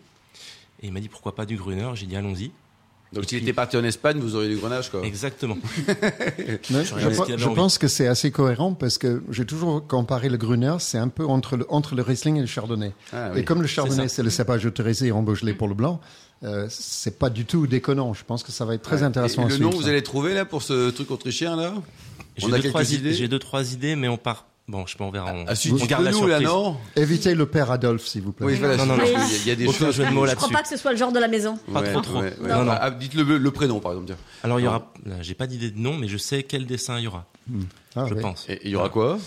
Et 0.82 0.86
il 0.86 0.92
m'a 0.92 1.00
dit 1.00 1.08
pourquoi 1.08 1.34
pas 1.34 1.44
du 1.46 1.56
Gruner? 1.56 1.90
J'ai 1.94 2.06
dit 2.06 2.16
allons-y. 2.16 2.50
Donc, 3.12 3.24
Et 3.24 3.28
s'il 3.28 3.38
puis- 3.38 3.46
était 3.48 3.52
parti 3.52 3.76
en 3.76 3.82
Espagne, 3.84 4.18
vous 4.20 4.36
auriez 4.36 4.48
du 4.50 4.56
grenage, 4.56 4.88
quoi. 4.90 5.02
Exactement. 5.04 5.58
Je 6.68 7.54
pense 7.54 7.78
que 7.78 7.88
c'est 7.88 8.06
assez 8.06 8.30
cohérent 8.30 8.74
parce 8.74 8.98
que 8.98 9.22
j'ai 9.30 9.44
toujours 9.44 9.86
comparé 9.86 10.28
le 10.28 10.36
Gruner, 10.36 10.76
c'est 10.78 10.98
un 10.98 11.08
peu 11.08 11.24
entre 11.26 11.56
le, 11.56 11.66
entre 11.68 11.94
le 11.94 12.02
Riesling 12.02 12.36
et 12.36 12.40
le 12.40 12.46
Chardonnay. 12.46 12.92
Ah, 13.12 13.30
oui. 13.34 13.40
Et 13.40 13.44
comme 13.44 13.62
le 13.62 13.68
Chardonnay, 13.68 14.08
c'est 14.08 14.22
le 14.22 14.30
cépage 14.30 14.64
autorisé 14.66 15.12
en 15.12 15.22
Beaujolais 15.22 15.54
pour 15.54 15.68
le 15.68 15.74
blanc, 15.74 16.00
euh, 16.44 16.66
c'est 16.70 17.18
pas 17.18 17.30
du 17.30 17.44
tout 17.44 17.66
déconnant. 17.66 18.14
Je 18.14 18.24
pense 18.24 18.42
que 18.42 18.52
ça 18.52 18.64
va 18.64 18.74
être 18.74 18.82
très 18.82 18.98
Ouais. 18.98 19.02
intéressant 19.02 19.42
Et 19.42 19.44
à 19.44 19.48
le 19.48 19.54
suivre. 19.54 19.70
nom, 19.70 19.76
vous 19.76 19.82
ça. 19.82 19.88
allez 19.88 20.02
trouver, 20.02 20.34
là, 20.34 20.44
pour 20.44 20.62
ce 20.62 20.90
truc 20.90 21.10
autrichien, 21.10 21.56
là? 21.56 21.74
J'ai 22.36 22.46
On 22.46 22.52
a 22.52 22.58
deux, 22.58 22.68
trois 22.68 22.92
idées 22.92 23.12
J'ai 23.12 23.28
deux, 23.28 23.38
trois 23.38 23.72
idées, 23.72 23.96
mais 23.96 24.08
on 24.08 24.16
part. 24.16 24.46
Bon, 24.70 24.86
je 24.86 24.92
sais 24.92 24.98
pas, 24.98 25.04
on 25.04 25.10
verra. 25.10 25.32
On, 25.34 25.44
Ah, 25.48 25.56
si, 25.56 25.72
on 25.72 25.76
tu 25.76 25.86
garde 25.88 26.04
la 26.04 26.12
nous, 26.12 26.28
là, 26.28 26.38
surprise. 26.38 26.46
non 26.48 26.76
Évitez 26.94 27.34
le 27.34 27.44
père 27.46 27.72
Adolphe, 27.72 28.06
s'il 28.06 28.22
vous 28.22 28.30
plaît. 28.32 28.46
Oui, 28.46 28.54
voilà, 28.54 28.76
Non, 28.76 28.86
non, 28.86 28.94
je- 29.04 29.12
non. 29.12 29.18
il 29.42 29.48
y 29.48 29.50
a- 29.50 29.56
des 29.56 29.66
Aucun 29.66 29.78
choses. 29.86 29.96
jeu 29.96 30.04
de 30.06 30.10
mots 30.10 30.26
Je 30.26 30.34
crois 30.36 30.46
là-dessus. 30.48 30.52
pas 30.52 30.62
que 30.62 30.68
ce 30.68 30.76
soit 30.76 30.92
le 30.92 30.96
genre 30.96 31.10
de 31.10 31.18
la 31.18 31.26
maison. 31.26 31.58
Pas 31.72 31.80
Ouais, 31.80 31.90
trop, 31.92 32.00
trop. 32.02 32.20
ouais, 32.20 32.32
ouais. 32.40 32.48
Non, 32.48 32.62
non. 32.64 32.72
Ah, 32.80 32.90
Dites 32.92 33.14
le, 33.14 33.36
le 33.38 33.50
prénom, 33.50 33.80
par 33.80 33.90
exemple. 33.92 34.06
tiens. 34.06 34.16
Alors 34.44 34.60
il 34.60 34.62
y 34.62 34.66
aura, 34.68 34.92
là, 35.04 35.16
j'ai 35.22 35.34
pas 35.34 35.48
d'idée 35.48 35.72
de 35.72 35.78
nom, 35.80 35.96
mais 35.96 36.06
je 36.06 36.16
sais 36.18 36.44
quel 36.44 36.66
dessin 36.66 36.98
il 36.98 37.04
y 37.04 37.06
aura. 37.08 37.26
Ah, 37.96 38.04
je 38.08 38.14
pense. 38.14 38.46
Et 38.48 38.60
il 38.64 38.70
y 38.70 38.76
aura 38.76 38.90
quoi? 38.90 39.18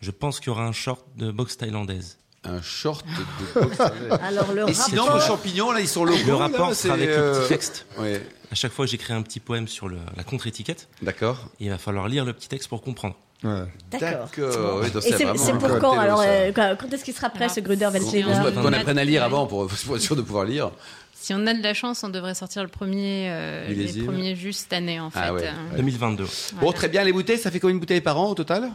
Je 0.00 0.10
pense 0.10 0.40
qu'il 0.40 0.48
y 0.48 0.50
aura 0.50 0.64
un 0.64 0.72
short 0.72 1.04
de 1.16 1.30
boxe 1.30 1.56
thaïlandaise. 1.56 2.18
Un 2.42 2.60
short 2.60 3.04
de 3.06 3.60
boxe. 3.60 3.78
Alors, 4.20 4.52
le 4.52 4.68
Et 4.68 4.74
sinon, 4.74 5.04
rapport- 5.04 5.20
vos 5.20 5.26
champignons, 5.26 5.70
là, 5.70 5.80
ils 5.80 5.88
sont 5.88 6.04
locaux. 6.04 6.18
Le 6.26 6.34
rapport 6.34 6.70
c'est, 6.74 6.88
sera 6.88 6.94
avec 6.94 7.08
le 7.08 7.14
euh, 7.14 7.40
petit 7.40 7.48
texte. 7.50 7.86
Ouais, 7.98 8.20
À 8.50 8.54
chaque 8.54 8.72
fois, 8.72 8.86
j'écris 8.86 9.12
un 9.12 9.22
petit 9.22 9.38
poème 9.40 9.68
sur 9.68 9.88
le- 9.88 9.98
la 10.16 10.24
contre-étiquette. 10.24 10.88
d'accord. 11.02 11.48
Il 11.60 11.70
va 11.70 11.78
falloir 11.78 12.08
lire 12.08 12.24
le 12.24 12.32
petit 12.32 12.48
texte 12.48 12.68
pour 12.68 12.80
comprendre. 12.82 13.14
Ouais. 13.44 13.62
D'accord. 13.90 14.28
D'accord. 14.36 14.80
Oui, 14.82 14.88
c'est 15.00 15.52
pour 15.58 15.78
quand 15.78 15.98
Alors, 15.98 16.22
euh, 16.26 16.50
quand 16.52 16.76
quand 16.80 16.92
est-ce 16.92 17.04
qu'il 17.04 17.14
sera 17.14 17.30
prêt 17.30 17.44
Alors, 17.44 17.54
ce 17.54 17.60
Gruner 17.60 17.86
On- 17.86 17.90
Veltliner 17.90 18.24
qu'on 18.54 18.72
apprenne 18.72 18.98
à 18.98 19.04
lire 19.04 19.20
ouais. 19.20 19.26
avant 19.26 19.46
pour, 19.46 19.66
pour 19.86 19.96
être 19.96 20.02
sûr 20.02 20.16
de 20.16 20.22
pouvoir 20.22 20.44
lire. 20.44 20.70
Si 21.14 21.34
on 21.34 21.46
a 21.46 21.54
de 21.54 21.62
la 21.62 21.74
chance, 21.74 22.02
on 22.04 22.08
devrait 22.08 22.34
sortir 22.34 22.62
le 22.62 22.68
premier, 22.68 23.26
euh, 23.30 23.68
les 23.68 24.02
premiers 24.04 24.34
juste 24.34 24.60
cette 24.62 24.72
année 24.72 24.98
en 24.98 25.10
fait. 25.10 25.20
Ah 25.22 25.34
ouais. 25.34 25.44
Euh, 25.44 25.76
2022. 25.76 26.24
Bon, 26.24 26.30
voilà. 26.60 26.72
très 26.72 26.88
bien. 26.88 27.04
Les 27.04 27.12
bouteilles, 27.12 27.38
ça 27.38 27.50
fait 27.50 27.60
combien 27.60 27.74
de 27.74 27.80
bouteilles 27.80 28.00
par 28.00 28.18
an 28.18 28.30
au 28.30 28.34
total? 28.34 28.70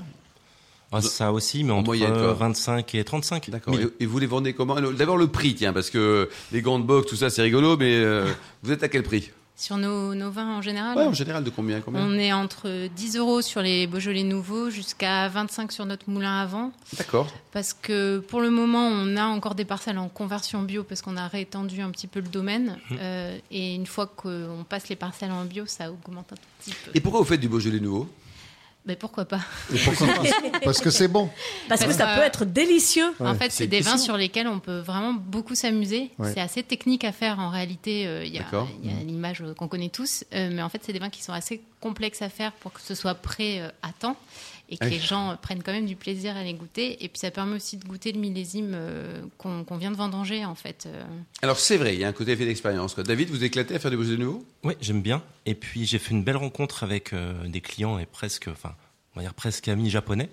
Ah, 0.92 1.02
ça 1.02 1.32
aussi, 1.32 1.64
mais 1.64 1.72
entre 1.72 1.86
moyenne, 1.86 2.14
quoi. 2.14 2.34
25 2.34 2.94
et 2.96 3.04
35. 3.04 3.50
D'accord. 3.50 3.74
Et, 3.80 4.04
et 4.04 4.06
vous 4.06 4.20
les 4.20 4.28
vendez 4.28 4.54
comment? 4.54 4.80
D'abord 4.80 5.18
le 5.18 5.28
prix, 5.28 5.56
tiens, 5.56 5.74
parce 5.74 5.90
que 5.90 6.30
les 6.52 6.62
gants 6.62 6.78
de 6.78 6.84
boxe, 6.86 7.10
tout 7.10 7.16
ça, 7.16 7.30
c'est 7.32 7.42
rigolo, 7.42 7.78
mais 7.78 7.96
euh, 7.96 8.28
vous 8.62 8.72
êtes 8.72 8.84
à 8.84 8.90
quel 8.90 9.02
prix? 9.04 9.32
Sur 9.56 9.78
nos, 9.78 10.16
nos 10.16 10.32
vins 10.32 10.58
en 10.58 10.62
général, 10.62 10.98
Ouais, 10.98 11.04
en 11.04 11.14
général, 11.14 11.44
de 11.44 11.50
combien, 11.52 11.80
combien 11.80 12.02
on 12.02 12.14
est 12.18 12.34
entre 12.34 12.88
10 12.88 13.18
euros 13.18 13.42
sur 13.42 13.62
les 13.62 13.86
Beaujolais 13.86 14.24
nouveaux 14.24 14.72
jusqu'à 14.72 15.30
25 15.30 15.72
sur 15.72 15.86
notre 15.86 16.10
moulin 16.10 16.40
avant. 16.40 16.72
D'accord. 16.98 17.32
Parce 17.52 17.72
que 17.74 18.18
pour 18.18 18.42
le 18.42 18.50
moment, 18.50 18.88
on 18.88 19.16
a 19.16 19.26
encore 19.26 19.54
des 19.54 19.66
parcelles 19.66 20.00
en 20.00 20.10
conversion 20.10 20.64
bio 20.64 20.84
parce 20.84 21.04
qu'on 21.04 21.18
a 21.18 21.28
réétendu 21.28 21.82
un 21.82 21.92
petit 21.92 22.08
peu 22.08 22.20
le 22.20 22.28
domaine. 22.28 22.78
Mmh. 22.90 22.96
Euh, 23.00 23.38
et 23.52 23.76
une 23.76 23.86
fois 23.86 24.08
qu'on 24.08 24.66
passe 24.68 24.90
les 24.90 24.96
parcelles 24.96 25.32
en 25.32 25.46
bio, 25.46 25.66
ça 25.68 25.92
augmente 25.92 26.34
un 26.34 26.36
tout 26.36 26.42
petit 26.60 26.76
peu. 26.86 26.92
Et 26.96 27.00
pourquoi 27.00 27.22
vous 27.22 27.28
faites 27.28 27.40
du 27.42 27.48
Beaujolais 27.48 27.80
nouveau? 27.80 28.10
Mais 28.86 28.98
pourquoi 28.98 29.24
pas 29.24 29.40
Et 29.74 29.78
pourquoi 29.80 30.08
pas 30.08 30.60
Parce 30.63 30.82
que 30.82 30.90
c'est 30.90 31.08
bon. 31.08 31.30
Parce 31.70 31.86
que 31.86 31.94
ça 31.94 32.16
peut 32.18 32.22
être 32.22 32.44
délicieux. 32.44 33.13
En 33.20 33.32
Ouais. 33.32 33.38
fait, 33.38 33.50
C'est 33.52 33.68
des 33.68 33.80
vins 33.80 33.98
sur 33.98 34.18
lesquels 34.18 34.48
on 34.48 34.60
peut 34.60 34.80
vraiment 34.80 35.13
beaucoup 35.13 35.56
s'amuser. 35.56 36.12
Ouais. 36.20 36.32
C'est 36.34 36.42
assez 36.42 36.63
technique 36.63 37.06
à 37.06 37.13
faire 37.13 37.40
en 37.40 37.50
réalité. 37.50 38.06
euh, 38.08 38.25
Il 38.25 38.34
y 38.34 38.40
a, 38.40 38.44
a 38.44 39.04
l'image 39.06 39.42
euh, 39.42 39.54
qu'on 39.54 39.70
connaît 39.70 39.88
tous, 39.90 40.25
euh, 40.34 40.50
mais 40.54 40.62
en 40.62 40.68
fait, 40.68 40.82
c'est 40.86 40.92
des 40.92 41.00
vins 41.00 41.10
qui 41.10 41.24
sont 41.24 41.32
assez 41.32 41.62
complexes 41.80 42.22
à 42.22 42.28
faire 42.30 42.52
pour 42.52 42.74
que 42.74 42.82
ce 42.82 42.94
soit 42.94 43.16
prêt 43.16 43.60
euh, 43.62 43.70
à 43.84 43.92
temps 43.94 44.18
et 44.70 44.77
que 44.77 44.84
Ah 44.84 44.88
oui. 44.88 44.93
les 44.93 45.00
gens 45.00 45.38
prennent 45.41 45.62
quand 45.62 45.72
même 45.74 45.86
du 45.86 45.96
plaisir 45.96 46.36
à 46.38 46.43
les 46.43 46.53
goûter. 46.53 47.03
Et 47.03 47.10
puis, 47.10 47.20
ça 47.20 47.29
permet 47.32 47.55
aussi 47.55 47.77
de 47.77 47.86
goûter 47.86 48.12
le 48.12 48.20
millésime 48.20 48.72
euh, 48.74 49.22
qu'on 49.38 49.77
vient 49.77 49.91
de 49.91 49.96
vendanger 49.98 50.46
en 50.46 50.55
fait. 50.55 50.86
euh. 50.88 51.03
Alors 51.41 51.60
c'est 51.60 51.77
vrai, 51.77 51.93
il 51.93 52.00
y 52.00 52.03
a 52.03 52.08
un 52.08 52.13
côté 52.13 52.32
effet 52.32 52.46
d'expérience. 52.46 52.96
David, 52.98 53.29
vous 53.29 53.43
éclatez 53.43 53.75
à 53.75 53.79
faire 53.79 53.91
du 53.91 53.98
Beaujolais 53.98 54.17
nouveau? 54.24 54.46
Oui, 54.63 54.74
j'aime 54.82 55.01
bien. 55.01 55.22
Et 55.46 55.55
puis 55.55 55.86
j'ai 55.86 56.00
fait 56.00 56.12
une 56.12 56.24
belle 56.24 56.38
rencontre 56.38 56.84
avec 56.84 57.13
euh, 57.13 57.48
des 57.48 57.62
clients 57.62 58.00
et 58.00 58.05
presque, 58.05 58.48
enfin, 58.48 58.74
on 59.15 59.20
va 59.20 59.24
dire 59.25 59.34
presque 59.34 59.67
amis 59.67 59.89
japonais, 59.89 60.29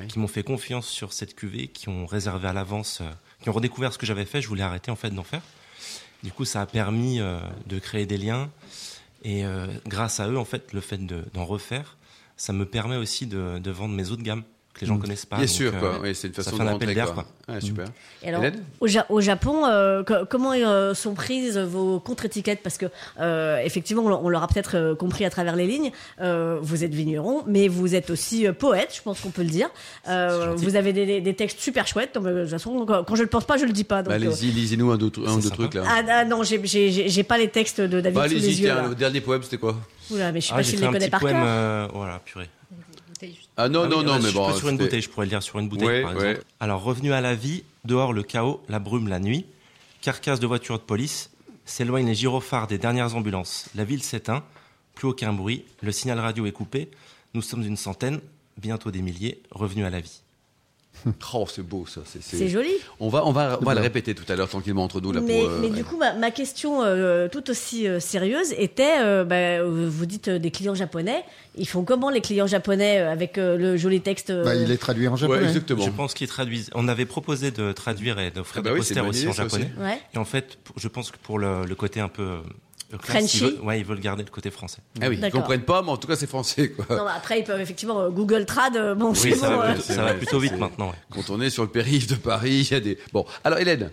Oui. 0.00 0.08
qui 0.08 0.18
m'ont 0.18 0.28
fait 0.28 0.42
confiance 0.42 0.88
sur 0.88 1.12
cette 1.12 1.34
cuvée, 1.34 1.68
qui 1.68 1.88
ont 1.88 2.04
réservé 2.06 2.48
à 2.48 2.52
l'avance, 2.52 2.98
euh, 3.00 3.10
qui 3.42 3.48
ont 3.48 3.52
redécouvert 3.52 3.92
ce 3.92 3.98
que 3.98 4.06
j'avais 4.06 4.24
fait. 4.26 4.42
Je 4.42 4.48
voulais 4.48 4.62
arrêter 4.64 4.90
en 4.90 4.96
fait 4.96 5.10
d'en 5.10 5.22
faire. 5.24 5.42
Du 6.24 6.32
coup, 6.32 6.44
ça 6.44 6.62
a 6.62 6.66
permis 6.66 7.20
euh, 7.20 7.38
de 7.66 7.78
créer 7.78 8.04
des 8.04 8.18
liens. 8.18 8.50
Et 9.24 9.44
euh, 9.44 9.66
grâce 9.86 10.20
à 10.20 10.28
eux, 10.28 10.36
en 10.38 10.44
fait, 10.44 10.72
le 10.72 10.80
fait 10.80 10.98
de- 11.04 11.24
d'en 11.34 11.44
refaire, 11.44 11.96
ça 12.38 12.54
me 12.54 12.64
permet 12.64 12.96
aussi 12.96 13.26
de, 13.26 13.58
de 13.58 13.70
vendre 13.70 13.94
mes 13.94 14.10
autres 14.10 14.22
gammes 14.22 14.42
que 14.74 14.82
les 14.82 14.86
gens 14.86 14.98
connaissent 14.98 15.26
pas. 15.26 15.38
Bien 15.38 15.48
sûr, 15.48 15.72
euh, 15.74 15.80
quoi. 15.80 15.98
Oui, 16.00 16.14
c'est 16.14 16.28
une 16.28 16.34
ça 16.34 16.44
façon 16.44 16.56
fait 16.56 16.62
de 16.62 16.68
un 16.68 16.72
rentrer, 16.72 16.84
appel 16.84 16.94
d'air, 16.94 17.12
quoi. 17.12 17.24
quoi. 17.46 17.54
Ouais, 17.56 17.60
super. 17.60 17.86
Et 18.22 18.28
alors, 18.28 18.44
au, 18.78 18.86
Ja- 18.86 19.06
au 19.08 19.20
Japon, 19.20 19.66
euh, 19.66 20.04
co- 20.04 20.24
comment 20.30 20.52
euh, 20.52 20.94
sont 20.94 21.14
prises 21.14 21.58
vos 21.58 21.98
contre-étiquettes? 21.98 22.60
Parce 22.62 22.78
que, 22.78 22.86
euh, 23.18 23.58
effectivement, 23.64 24.04
on, 24.04 24.26
on 24.26 24.28
l'aura 24.28 24.46
peut-être 24.46 24.76
euh, 24.76 24.94
compris 24.94 25.24
à 25.24 25.30
travers 25.30 25.56
les 25.56 25.66
lignes, 25.66 25.90
euh, 26.20 26.58
vous 26.62 26.84
êtes 26.84 26.94
vigneron, 26.94 27.42
mais 27.48 27.66
vous 27.66 27.96
êtes 27.96 28.10
aussi 28.10 28.46
euh, 28.46 28.52
poète, 28.52 28.92
je 28.94 29.02
pense 29.02 29.18
qu'on 29.20 29.30
peut 29.30 29.42
le 29.42 29.48
dire. 29.50 29.68
Euh, 30.08 30.54
vous 30.56 30.76
avez 30.76 30.92
des, 30.92 31.06
des- 31.06 31.20
des 31.22 31.34
textes 31.34 31.58
super 31.58 31.88
chouettes. 31.88 32.14
donc, 32.14 32.26
euh, 32.26 32.34
De 32.34 32.40
toute 32.42 32.50
façon, 32.50 32.86
quand, 32.86 33.02
quand 33.02 33.16
je 33.16 33.22
le 33.22 33.28
pense 33.28 33.46
pas, 33.46 33.56
je 33.56 33.64
le 33.64 33.72
dis 33.72 33.82
pas. 33.82 34.02
Bah, 34.02 34.12
euh, 34.12 34.14
allez-y, 34.14 34.52
lisez-nous 34.52 34.92
un, 34.92 34.96
deux 34.96 35.10
sympa. 35.26 35.56
trucs 35.56 35.74
là. 35.74 35.82
ah, 35.88 36.02
ah, 36.08 36.24
non, 36.24 36.44
j'ai- 36.44 37.22
pas 37.24 37.38
les 37.38 37.48
textes 37.48 37.80
de 37.80 38.00
David 38.00 38.14
Bah, 38.16 38.28
sous 38.28 38.34
les 38.36 38.44
allez-y, 38.44 38.60
yeux. 38.60 38.66
tiens, 38.68 38.82
là. 38.82 38.88
le 38.88 38.94
dernier 38.94 39.20
poème, 39.20 39.42
c'était 39.42 39.58
quoi? 39.58 39.74
Oula, 40.10 40.32
mais 40.32 40.40
je 40.40 40.46
sais 40.46 40.52
Ah, 40.52 40.56
pas 40.56 40.62
s'il 40.64 40.78
fait 40.78 40.90
les 40.90 40.98
petit 40.98 41.10
par 41.10 41.20
poème. 41.20 41.36
cœur. 41.36 41.44
euh, 41.46 41.88
voilà, 41.92 42.18
purée. 42.20 42.48
Ah 43.56 43.68
non, 43.68 43.82
Ah 43.84 43.88
non, 43.88 43.98
oui, 43.98 44.04
non, 44.04 44.12
euh, 44.14 44.18
mais 44.22 44.28
je 44.30 44.34
bon. 44.34 44.54
sur 44.54 44.68
une 44.68 44.76
bouteille, 44.76 45.02
je 45.02 45.08
pourrais 45.10 45.26
le 45.26 45.30
lire 45.30 45.42
sur 45.42 45.58
une 45.58 45.68
bouteille, 45.68 45.88
Ouais, 45.88 46.02
par 46.02 46.16
ouais. 46.16 46.30
exemple. 46.30 46.46
Alors, 46.60 46.82
revenu 46.82 47.12
à 47.12 47.20
la 47.20 47.34
vie, 47.34 47.64
dehors 47.84 48.12
le 48.12 48.22
chaos, 48.22 48.62
la 48.68 48.78
brume 48.78 49.08
la 49.08 49.18
nuit, 49.18 49.44
carcasse 50.00 50.38
de 50.38 50.46
voiture 50.46 50.78
de 50.78 50.84
police, 50.84 51.30
s'éloignent 51.64 52.06
les 52.06 52.14
gyrophares 52.14 52.68
des 52.68 52.78
dernières 52.78 53.16
ambulances. 53.16 53.68
La 53.74 53.84
ville 53.84 54.02
s'éteint, 54.04 54.44
plus 54.94 55.08
aucun 55.08 55.32
bruit, 55.32 55.64
le 55.82 55.90
signal 55.90 56.20
radio 56.20 56.46
est 56.46 56.52
coupé. 56.52 56.88
Nous 57.34 57.42
sommes 57.42 57.62
une 57.64 57.76
centaine, 57.76 58.20
bientôt 58.56 58.90
des 58.92 59.02
milliers, 59.02 59.42
revenus 59.50 59.84
à 59.84 59.90
la 59.90 60.00
vie. 60.00 60.22
Oh, 61.34 61.46
c'est 61.48 61.62
beau 61.62 61.84
ça. 61.86 62.00
c'est- 62.04 62.48
joli. 62.48 62.70
On 63.00 63.08
va, 63.08 63.26
on 63.26 63.32
va, 63.32 63.58
on 63.60 63.64
va 63.64 63.74
le 63.74 63.80
répéter 63.80 64.14
tout 64.14 64.24
à 64.30 64.36
l'heure 64.36 64.48
tranquillement 64.48 64.84
entre 64.84 65.00
nous 65.00 65.12
là 65.12 65.20
mais, 65.20 65.40
pour. 65.40 65.48
euh, 65.50 65.58
mais 65.60 65.70
du 65.70 65.84
coup, 65.84 65.96
ma, 65.96 66.14
ma 66.14 66.30
question 66.30 66.82
euh, 66.82 67.28
tout 67.28 67.48
aussi 67.50 67.86
euh, 67.86 68.00
sérieuse 68.00 68.52
était, 68.58 68.98
euh, 69.00 69.24
bah, 69.24 69.62
vous 69.64 70.06
dites 70.06 70.28
euh, 70.28 70.38
des 70.38 70.50
clients 70.50 70.74
japonais, 70.74 71.22
ils 71.56 71.68
font 71.68 71.84
comment 71.84 72.10
les 72.10 72.20
clients 72.20 72.46
japonais 72.46 73.00
euh, 73.00 73.12
avec 73.12 73.38
euh, 73.38 73.56
le 73.56 73.76
joli 73.76 74.00
texte 74.00 74.30
euh, 74.30 74.44
Bah, 74.44 74.54
il 74.54 74.70
est 74.70 74.76
traduit 74.78 75.06
en 75.08 75.12
Ouais, 75.12 75.18
japonais. 75.18 75.44
exactement. 75.46 75.84
Je 75.84 75.90
pense 75.90 76.14
qu'ils 76.14 76.28
traduisent. 76.28 76.70
On 76.74 76.88
avait 76.88 77.06
proposé 77.06 77.50
de 77.50 77.72
traduire 77.72 78.18
et 78.18 78.30
d'offrir 78.30 78.60
Ah 78.60 78.62
bah 78.62 78.70
des 78.70 78.74
oui, 78.74 78.78
posters 78.80 79.06
aussi 79.06 79.26
en 79.26 79.30
aussi. 79.30 79.36
japonais. 79.38 79.70
Ouais. 79.78 79.98
Et 80.14 80.18
en 80.18 80.24
fait, 80.24 80.58
je 80.76 80.88
pense 80.88 81.10
que 81.10 81.18
pour 81.18 81.38
le, 81.38 81.64
le 81.66 81.74
côté 81.74 82.00
un 82.00 82.08
peu 82.08 82.38
euh, 82.94 82.96
Frenchy. 83.00 83.38
ils 83.38 83.42
veulent, 83.44 83.60
ouais, 83.60 83.80
ils 83.80 83.84
veulent 83.84 84.00
garder 84.00 84.22
le 84.24 84.30
côté 84.30 84.50
français. 84.50 84.78
Ah 85.02 85.08
oui, 85.08 85.18
ils 85.22 85.30
comprennent 85.30 85.62
pas, 85.62 85.82
mais 85.82 85.90
en 85.90 85.96
tout 85.96 86.08
cas 86.08 86.16
c'est 86.16 86.26
français 86.26 86.70
quoi. 86.70 86.96
Non, 86.96 87.06
après, 87.06 87.40
ils 87.40 87.44
peuvent 87.44 87.60
effectivement 87.60 88.00
euh, 88.00 88.08
Google 88.10 88.46
Trad. 88.46 88.76
euh, 88.76 88.94
bon, 88.94 89.12
Oui, 89.12 89.34
ça, 89.34 89.50
bon, 89.50 89.56
va, 89.58 89.64
euh. 89.70 89.74
plutôt- 89.74 89.92
ça 89.92 90.02
va 90.04 90.14
plutôt 90.14 90.38
vite 90.38 90.56
maintenant. 90.56 90.88
ouais. 90.88 90.96
Quand 91.10 91.30
on 91.30 91.40
est 91.40 91.50
sur 91.50 91.62
le 91.64 91.68
périph' 91.68 92.06
de 92.06 92.14
Paris, 92.14 92.66
il 92.68 92.72
y 92.72 92.74
a 92.74 92.80
des. 92.80 92.98
Bon, 93.12 93.26
alors 93.44 93.58
Hélène. 93.58 93.90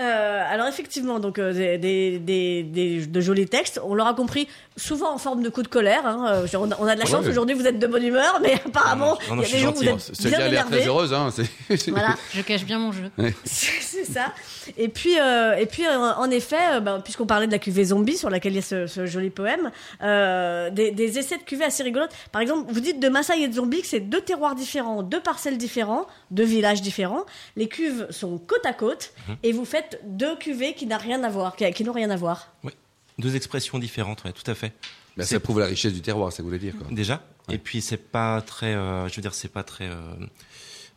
Euh, 0.00 0.42
alors 0.50 0.66
effectivement, 0.66 1.18
donc 1.20 1.38
euh, 1.38 1.52
des, 1.52 1.76
des, 1.78 2.18
des- 2.18 2.62
des- 2.62 3.06
de 3.06 3.20
jolis 3.20 3.46
textes. 3.46 3.80
On 3.84 3.94
l'aura 3.94 4.14
compris, 4.14 4.48
souvent 4.76 5.12
en 5.12 5.18
forme 5.18 5.42
de 5.42 5.48
coup 5.50 5.62
de 5.62 5.68
colère. 5.68 6.06
hein. 6.06 6.26
Euh, 6.44 6.46
on, 6.58 6.70
a, 6.70 6.76
on 6.80 6.86
a 6.86 6.94
de 6.94 7.00
la 7.00 7.06
chance 7.06 7.24
Ouais. 7.24 7.30
aujourd'hui, 7.30 7.54
vous 7.54 7.66
êtes 7.66 7.78
de 7.78 7.86
bonne 7.86 8.04
humeur, 8.04 8.40
mais 8.42 8.54
apparemment, 8.64 9.18
Non, 9.28 9.36
non, 9.36 9.42
il 9.42 9.48
y 9.48 9.50
je 9.50 9.56
a 9.56 9.56
des 9.56 9.56
suis 9.56 9.58
jours 9.58 9.74
où 9.74 9.76
vous 9.78 9.84
gentil. 9.84 10.10
êtes 10.10 10.16
C'est 10.16 10.28
bien 10.28 10.38
a 10.40 10.48
l'air 10.48 10.66
très 10.66 10.86
heureuse, 10.86 11.12
hein. 11.12 11.28
Voilà. 11.88 12.16
Je 12.34 12.40
cache 12.42 12.64
bien 12.64 12.78
mon 12.78 12.92
jeu. 12.92 13.10
c'est 13.44 14.04
ça. 14.04 14.32
Et 14.78 14.88
puis, 14.88 15.18
euh, 15.20 15.56
et 15.56 15.66
puis, 15.66 15.84
euh, 15.86 15.98
en 15.98 16.30
effet, 16.30 16.56
euh, 16.74 16.80
ben, 16.80 17.00
puisqu'on 17.00 17.26
parlait 17.26 17.46
de 17.46 17.52
la 17.52 17.58
cuvée 17.58 17.84
zombie 17.84 18.16
sur 18.16 18.30
laquelle 18.30 18.52
il 18.52 18.56
y 18.56 18.58
a 18.60 18.62
ce, 18.62 18.86
ce 18.86 19.04
joli 19.06 19.30
poème, 19.30 19.70
euh, 20.02 20.70
des, 20.70 20.92
des 20.92 21.18
essais 21.18 21.36
de 21.38 21.42
cuvée 21.42 21.64
assez 21.64 21.82
rigolotes. 21.82 22.12
Par 22.32 22.40
exemple, 22.40 22.72
vous 22.72 22.80
dites 22.80 23.00
de 23.00 23.08
Massaï 23.08 23.42
et 23.42 23.48
de 23.48 23.54
Zombie 23.54 23.80
que 23.82 23.86
c'est 23.86 24.00
deux 24.00 24.20
terroirs 24.20 24.54
différents, 24.54 25.02
deux 25.02 25.20
parcelles 25.20 25.58
différents, 25.58 26.06
deux 26.30 26.44
villages 26.44 26.82
différents. 26.82 27.24
Les 27.56 27.68
cuves 27.68 28.06
sont 28.10 28.38
côte 28.38 28.64
à 28.64 28.72
côte 28.72 29.12
et 29.42 29.52
vous 29.52 29.64
faites 29.64 29.89
deux 30.04 30.36
cuvées 30.36 30.74
qui 30.74 30.86
n'ont 30.86 30.98
rien 30.98 31.22
à 31.24 31.28
voir, 31.30 31.56
qui, 31.56 31.70
qui 31.72 31.84
n'ont 31.84 31.92
rien 31.92 32.10
à 32.10 32.16
voir. 32.16 32.52
Ouais. 32.64 32.72
Deux 33.18 33.36
expressions 33.36 33.78
différentes, 33.78 34.24
ouais, 34.24 34.32
tout 34.32 34.48
à 34.50 34.54
fait. 34.54 34.72
C'est- 35.18 35.24
ça 35.34 35.40
prouve 35.40 35.60
la 35.60 35.66
richesse 35.66 35.92
du 35.92 36.00
terroir, 36.00 36.32
ça 36.32 36.42
voulait 36.42 36.58
dire 36.58 36.74
quoi. 36.78 36.86
Déjà. 36.90 37.22
Et 37.50 37.58
puis 37.58 37.82
c'est 37.82 37.96
pas 37.98 38.40
très, 38.40 38.74
euh, 38.74 39.08
je 39.08 39.16
veux 39.16 39.22
dire, 39.22 39.34
c'est 39.34 39.48
pas 39.52 39.62
très 39.64 39.88
euh, 39.88 39.94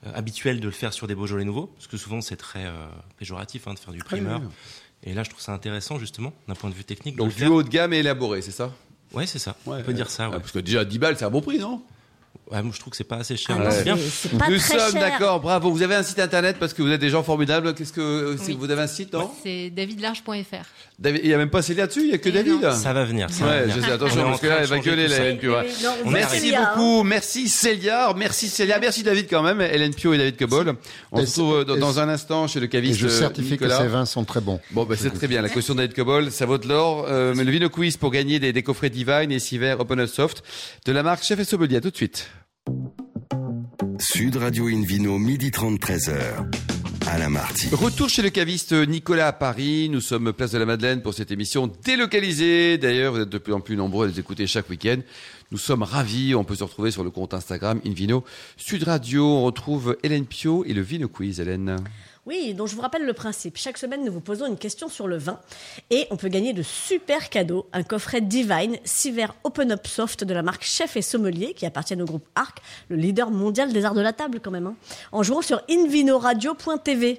euh, 0.06 0.12
habituel 0.14 0.60
de 0.60 0.66
le 0.66 0.72
faire 0.72 0.94
sur 0.94 1.08
des 1.08 1.16
Beaujolais 1.16 1.44
nouveaux, 1.46 1.68
parce 1.68 1.88
que 1.88 1.98
souvent 1.98 2.22
c'est 2.22 2.36
très 2.38 2.66
euh, 2.66 2.72
péjoratif 3.18 3.68
hein, 3.68 3.74
de 3.74 3.80
faire 3.80 3.94
du 3.94 4.00
primeur. 4.00 4.40
ouais. 4.40 4.48
Et 5.06 5.14
là, 5.14 5.24
je 5.24 5.30
trouve 5.30 5.42
ça 5.42 5.52
intéressant 5.52 6.00
justement 6.00 6.32
d'un 6.48 6.54
point 6.56 6.70
de 6.70 6.76
vue 6.76 6.86
technique. 6.86 7.18
Donc 7.18 7.30
de 7.32 7.36
du 7.36 7.46
haut 7.48 7.62
de 7.64 7.68
gamme 7.70 7.92
et 7.92 7.98
élaboré, 7.98 8.42
c'est 8.42 8.52
ça? 8.52 8.72
Ouais, 9.14 9.26
c'est 9.28 9.40
ça. 9.40 9.56
Ouais, 9.66 9.80
On 9.80 9.82
peut 9.82 9.88
ouais. 9.90 9.94
dire 9.94 10.10
ça. 10.10 10.30
Ouais. 10.30 10.36
Ah, 10.38 10.40
Parce 10.40 10.54
que 10.54 10.60
déjà 10.60 10.86
10 10.86 10.98
balles, 11.00 11.18
c'est 11.18 11.26
un 11.26 11.30
bon 11.30 11.42
prix, 11.42 11.60
non? 11.60 11.84
Ouais, 12.52 12.62
moi, 12.62 12.72
je 12.74 12.80
trouve 12.80 12.92
que 12.92 12.98
c'est 12.98 13.04
pas 13.04 13.16
assez 13.18 13.36
cher. 13.38 13.58
Ah 13.60 13.72
c'est 13.72 13.84
bien. 13.84 13.98
c'est- 13.98 14.30
pas 14.38 14.50
Nous 14.50 14.58
très 14.58 14.78
sommes 14.78 14.92
cher. 14.92 15.02
d'accord, 15.12 15.40
bravo. 15.40 15.72
Vous 15.72 15.82
avez 15.82 15.96
un 15.96 16.04
site 16.04 16.20
internet 16.20 16.58
parce 16.60 16.74
que 16.74 16.82
vous 16.82 16.90
êtes 16.92 17.00
des 17.02 17.10
gens 17.10 17.24
formidables. 17.24 17.74
Qu'est-ce 17.74 17.94
que 17.94 18.36
Oui. 18.48 18.58
vous 18.60 18.70
avez 18.70 18.82
un 18.82 18.88
site, 18.88 19.14
non 19.14 19.32
C'est 19.44 19.70
davidlarge.fr. 19.70 20.66
David- 21.00 21.22
Il 21.24 21.28
n'y 21.30 21.34
a 21.34 21.38
même 21.38 21.50
pas 21.50 21.62
Célia 21.62 21.88
dessus, 21.88 22.02
il 22.02 22.10
n'y 22.10 22.14
a 22.14 22.18
que 22.18 22.30
Et 22.30 22.32
David. 22.34 22.62
non. 22.62 22.74
Ça 22.76 22.94
va 22.94 23.06
venir. 23.06 23.30
Ça 23.32 23.46
va 23.46 23.52
Ouais, 23.52 23.62
venir. 23.64 23.76
je 23.78 23.82
sais, 23.82 23.92
attention, 23.92 24.22
en 24.22 24.30
parce 24.30 24.42
que 24.42 24.48
là, 24.48 24.58
elle 24.62 24.68
va 24.68 24.80
gueuler, 24.80 25.08
la 25.08 25.16
ça. 25.16 25.24
Hélène 25.24 25.38
Pio. 25.40 25.52
Oui, 25.54 25.58
ouais. 25.58 26.12
Merci 26.12 26.40
Célia, 26.42 26.62
hein. 26.62 26.74
beaucoup, 26.76 27.04
merci 27.04 27.50
Célia, 27.50 28.14
merci 28.16 28.48
Célia, 28.50 28.78
merci 28.80 29.04
David 29.04 29.28
quand 29.30 29.42
même, 29.42 29.62
Hélène 29.62 29.94
Pio 29.94 30.14
et 30.14 30.18
David 30.18 30.38
Cobol. 30.38 30.76
On 31.12 31.20
Et 31.22 31.26
se 31.26 31.40
retrouve 31.42 31.66
dans, 31.66 31.76
et- 31.76 31.80
dans 31.80 32.00
un 32.00 32.10
instant 32.10 32.48
chez 32.48 32.60
le 32.60 32.66
Et 32.66 32.70
caviste 32.70 33.00
je 33.00 33.08
certifie 33.08 33.52
Nicolas. 33.54 33.78
que 33.78 33.84
ces 33.84 33.90
vins 33.90 34.06
sont 34.06 34.26
très 34.26 34.42
bons. 34.42 34.60
Bon, 34.72 34.84
ben, 34.86 34.98
c'est 35.00 35.10
très 35.12 35.28
bien. 35.28 35.42
La 35.42 35.50
caution 35.50 35.74
de 35.74 35.80
David 35.80 35.96
Cobol, 35.96 36.32
ça 36.32 36.46
vaut 36.46 36.58
de 36.58 36.68
l'or. 36.68 37.06
Euh, 37.10 37.34
mais 37.36 37.44
le 37.46 37.52
Vino 37.52 37.70
Quiz 37.70 37.98
pour 37.98 38.12
gagner 38.12 38.40
des, 38.40 38.54
des 38.54 38.64
coffrets 38.64 38.90
Divine 38.90 39.32
et 39.32 39.40
Siver 39.40 39.76
Open 39.80 40.00
Up 40.02 40.10
Soft 40.10 40.44
de 40.86 40.92
la 40.92 41.02
marque 41.04 41.24
Chef 41.24 41.40
et. 41.40 41.44
À 41.76 41.82
tout 41.82 41.90
de 41.92 41.96
suite. 41.96 42.28
Sud 44.06 44.36
Radio 44.36 44.68
Invino, 44.68 45.18
midi 45.18 45.50
30, 45.50 45.80
13h. 45.80 46.46
Alain 47.08 47.30
Marty. 47.30 47.70
Retour 47.72 48.10
chez 48.10 48.22
le 48.22 48.32
caviste 48.32 48.74
Nicolas 48.74 49.28
à 49.28 49.32
Paris. 49.32 49.88
Nous 49.90 50.02
sommes 50.02 50.34
place 50.34 50.52
de 50.52 50.58
la 50.58 50.66
Madeleine 50.66 51.02
pour 51.02 51.14
cette 51.14 51.32
émission 51.32 51.72
délocalisée. 51.86 52.78
D'ailleurs, 52.78 53.14
vous 53.14 53.22
êtes 53.22 53.30
de 53.30 53.38
plus 53.38 53.54
en 53.54 53.62
plus 53.62 53.78
nombreux 53.78 54.06
à 54.06 54.10
les 54.10 54.20
écouter 54.20 54.46
chaque 54.46 54.70
week-end. 54.70 54.98
Nous 55.52 55.58
sommes 55.58 55.84
ravis. 55.84 56.36
On 56.36 56.44
peut 56.44 56.56
se 56.56 56.66
retrouver 56.66 56.92
sur 56.92 57.06
le 57.06 57.12
compte 57.12 57.34
Instagram 57.34 57.80
Invino 57.86 58.26
Sud 58.58 58.84
Radio. 58.84 59.26
On 59.26 59.44
retrouve 59.46 59.96
Hélène 60.04 60.26
Pio 60.26 60.66
et 60.66 60.74
le 60.74 60.82
Vino 60.82 61.08
Quiz, 61.08 61.40
Hélène. 61.40 61.78
Oui, 62.26 62.54
donc 62.54 62.70
je 62.70 62.76
vous 62.76 62.82
rappelle 62.82 63.06
le 63.06 63.12
principe. 63.12 63.58
Chaque 63.58 63.78
semaine, 63.78 64.06
nous 64.06 64.12
vous 64.12 64.22
posons 64.22 64.46
une 64.46 64.58
question 64.58 64.88
sur 64.88 65.10
le 65.10 65.18
vin 65.18 65.42
et 65.90 66.08
on 66.10 66.16
peut 66.16 66.30
gagner 66.30 66.54
de 66.54 66.64
super 66.64 67.30
cadeaux. 67.30 67.68
Un 67.74 67.84
coffret 67.84 68.22
Divine, 68.22 68.78
6 68.86 69.12
verres 69.12 69.36
Open 69.44 69.74
Up 69.74 69.86
Soft 69.86 70.24
de 70.24 70.34
la 70.34 70.42
marque 70.42 70.64
Chef 70.64 70.96
et 70.96 71.02
Sommelier 71.02 71.54
qui 71.54 71.66
appartiennent 71.66 72.02
au 72.02 72.06
groupe 72.06 72.26
Arc, 72.36 72.60
le 72.88 72.96
leader 72.96 73.30
mondial 73.30 73.74
des 73.74 73.84
arts 73.84 73.94
de 73.94 74.00
la 74.00 74.14
table 74.14 74.40
quand 74.42 74.52
même, 74.52 74.68
hein, 74.68 74.76
en 75.12 75.22
jouant 75.22 75.42
sur 75.42 75.62
invinoradio.tv. 75.70 77.18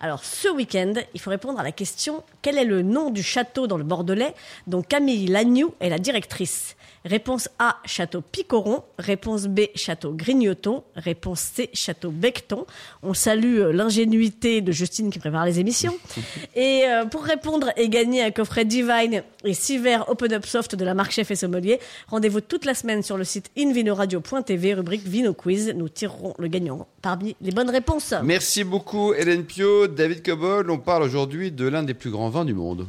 Alors 0.00 0.24
ce 0.24 0.48
week-end, 0.48 0.94
il 1.14 1.20
faut 1.20 1.30
répondre 1.30 1.60
à 1.60 1.62
la 1.62 1.70
question 1.70 2.24
quel 2.42 2.58
est 2.58 2.64
le 2.64 2.82
nom 2.82 3.10
du 3.10 3.22
château 3.22 3.68
dans 3.68 3.76
le 3.76 3.84
Bordelais 3.84 4.34
dont 4.66 4.82
Camille 4.82 5.28
Lagnou 5.28 5.72
est 5.78 5.88
la 5.88 6.00
directrice? 6.00 6.74
Réponse 7.04 7.48
A, 7.58 7.78
Château 7.84 8.20
Picoron. 8.20 8.82
Réponse 8.98 9.46
B, 9.46 9.62
Château 9.74 10.12
Grignoton. 10.12 10.84
Réponse 10.94 11.40
C, 11.40 11.70
Château 11.72 12.10
Becton. 12.10 12.66
On 13.02 13.14
salue 13.14 13.58
euh, 13.58 13.72
l'ingénuité 13.72 14.60
de 14.60 14.72
Justine 14.72 15.10
qui 15.10 15.18
prépare 15.18 15.44
les 15.44 15.60
émissions. 15.60 15.96
Et 16.54 16.84
euh, 16.86 17.04
pour 17.06 17.24
répondre 17.24 17.70
et 17.76 17.88
gagner 17.88 18.22
un 18.22 18.30
coffret 18.30 18.64
Divine 18.64 19.22
et 19.44 19.54
6 19.54 19.78
verres 19.78 20.08
Open 20.08 20.32
Up 20.32 20.46
Soft 20.46 20.76
de 20.76 20.84
la 20.84 20.94
marque 20.94 21.12
Chef 21.12 21.30
et 21.30 21.36
Sommelier, 21.36 21.80
rendez-vous 22.08 22.40
toute 22.40 22.64
la 22.64 22.74
semaine 22.74 23.02
sur 23.02 23.16
le 23.16 23.24
site 23.24 23.50
invinoradio.tv, 23.58 24.74
rubrique 24.74 25.06
Vino 25.06 25.34
Quiz. 25.34 25.72
Nous 25.76 25.88
tirerons 25.88 26.34
le 26.38 26.48
gagnant 26.48 26.86
parmi 27.00 27.36
les 27.40 27.50
bonnes 27.50 27.70
réponses. 27.70 28.14
Merci 28.22 28.64
beaucoup, 28.64 29.12
Hélène 29.14 29.44
Pio, 29.44 29.88
David 29.88 30.22
Cobol. 30.22 30.70
On 30.70 30.78
parle 30.78 31.02
aujourd'hui 31.02 31.50
de 31.50 31.66
l'un 31.66 31.82
des 31.82 31.94
plus 31.94 32.10
grands 32.10 32.28
vins 32.28 32.44
du 32.44 32.54
monde. 32.54 32.86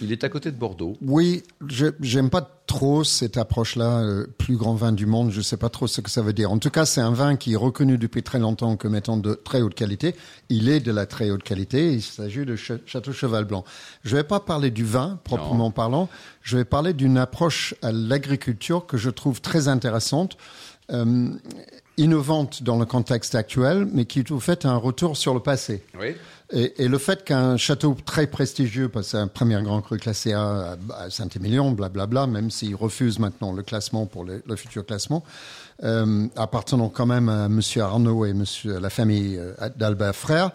Il 0.00 0.12
est 0.12 0.24
à 0.24 0.28
côté 0.28 0.50
de 0.50 0.56
Bordeaux. 0.56 0.96
Oui, 1.02 1.42
j'aime 2.00 2.30
pas 2.30 2.42
trop 2.66 3.04
cette 3.04 3.36
approche-là, 3.36 3.98
euh, 4.00 4.26
plus 4.38 4.56
grand 4.56 4.74
vin 4.74 4.92
du 4.92 5.06
monde. 5.06 5.30
Je 5.30 5.40
sais 5.40 5.56
pas 5.56 5.68
trop 5.68 5.86
ce 5.86 6.00
que 6.00 6.10
ça 6.10 6.20
veut 6.22 6.32
dire. 6.32 6.50
En 6.50 6.58
tout 6.58 6.70
cas, 6.70 6.84
c'est 6.84 7.00
un 7.00 7.12
vin 7.12 7.36
qui 7.36 7.52
est 7.52 7.56
reconnu 7.56 7.96
depuis 7.98 8.22
très 8.22 8.38
longtemps 8.40 8.76
comme 8.76 8.96
étant 8.96 9.16
de 9.16 9.34
très 9.34 9.62
haute 9.62 9.74
qualité. 9.74 10.14
Il 10.48 10.68
est 10.68 10.80
de 10.80 10.90
la 10.90 11.06
très 11.06 11.30
haute 11.30 11.42
qualité. 11.44 11.92
Il 11.92 12.02
s'agit 12.02 12.44
de 12.44 12.56
Ch- 12.56 12.80
Château 12.86 13.12
Cheval 13.12 13.44
Blanc. 13.44 13.64
Je 14.04 14.16
vais 14.16 14.24
pas 14.24 14.40
parler 14.40 14.70
du 14.70 14.84
vin 14.84 15.18
proprement 15.24 15.70
parlant. 15.70 16.08
Je 16.42 16.56
vais 16.56 16.64
parler 16.64 16.92
d'une 16.92 17.18
approche 17.18 17.74
à 17.82 17.92
l'agriculture 17.92 18.86
que 18.86 18.96
je 18.96 19.10
trouve 19.10 19.40
très 19.40 19.68
intéressante. 19.68 20.36
euh, 20.92 21.30
innovante 21.96 22.62
dans 22.62 22.78
le 22.78 22.84
contexte 22.84 23.34
actuel, 23.34 23.88
mais 23.92 24.04
qui 24.04 24.24
tout 24.24 24.40
fait 24.40 24.66
un 24.66 24.76
retour 24.76 25.16
sur 25.16 25.34
le 25.34 25.40
passé. 25.40 25.82
Oui. 25.98 26.14
Et, 26.52 26.84
et 26.84 26.88
le 26.88 26.98
fait 26.98 27.24
qu'un 27.24 27.56
château 27.56 27.96
très 28.04 28.28
prestigieux, 28.28 28.88
parce 28.88 29.06
que 29.06 29.10
c'est 29.12 29.18
un 29.18 29.26
premier 29.26 29.60
grand 29.62 29.80
cru 29.80 29.98
classé 29.98 30.32
A 30.32 30.76
à, 30.96 31.10
Saint-Émilion, 31.10 31.72
blablabla, 31.72 32.26
même 32.28 32.50
s'il 32.50 32.76
refuse 32.76 33.18
maintenant 33.18 33.52
le 33.52 33.62
classement 33.62 34.06
pour 34.06 34.24
le, 34.24 34.42
le 34.46 34.56
futur 34.56 34.86
classement, 34.86 35.24
euh, 35.82 36.28
appartenant 36.36 36.88
quand 36.88 37.06
même 37.06 37.28
à 37.28 37.48
Monsieur 37.48 37.82
Arnaud 37.82 38.24
et 38.24 38.32
Monsieur 38.32 38.78
la 38.78 38.90
famille 38.90 39.36
euh, 39.38 39.54
d'Albert 39.76 40.14
Frère, 40.14 40.50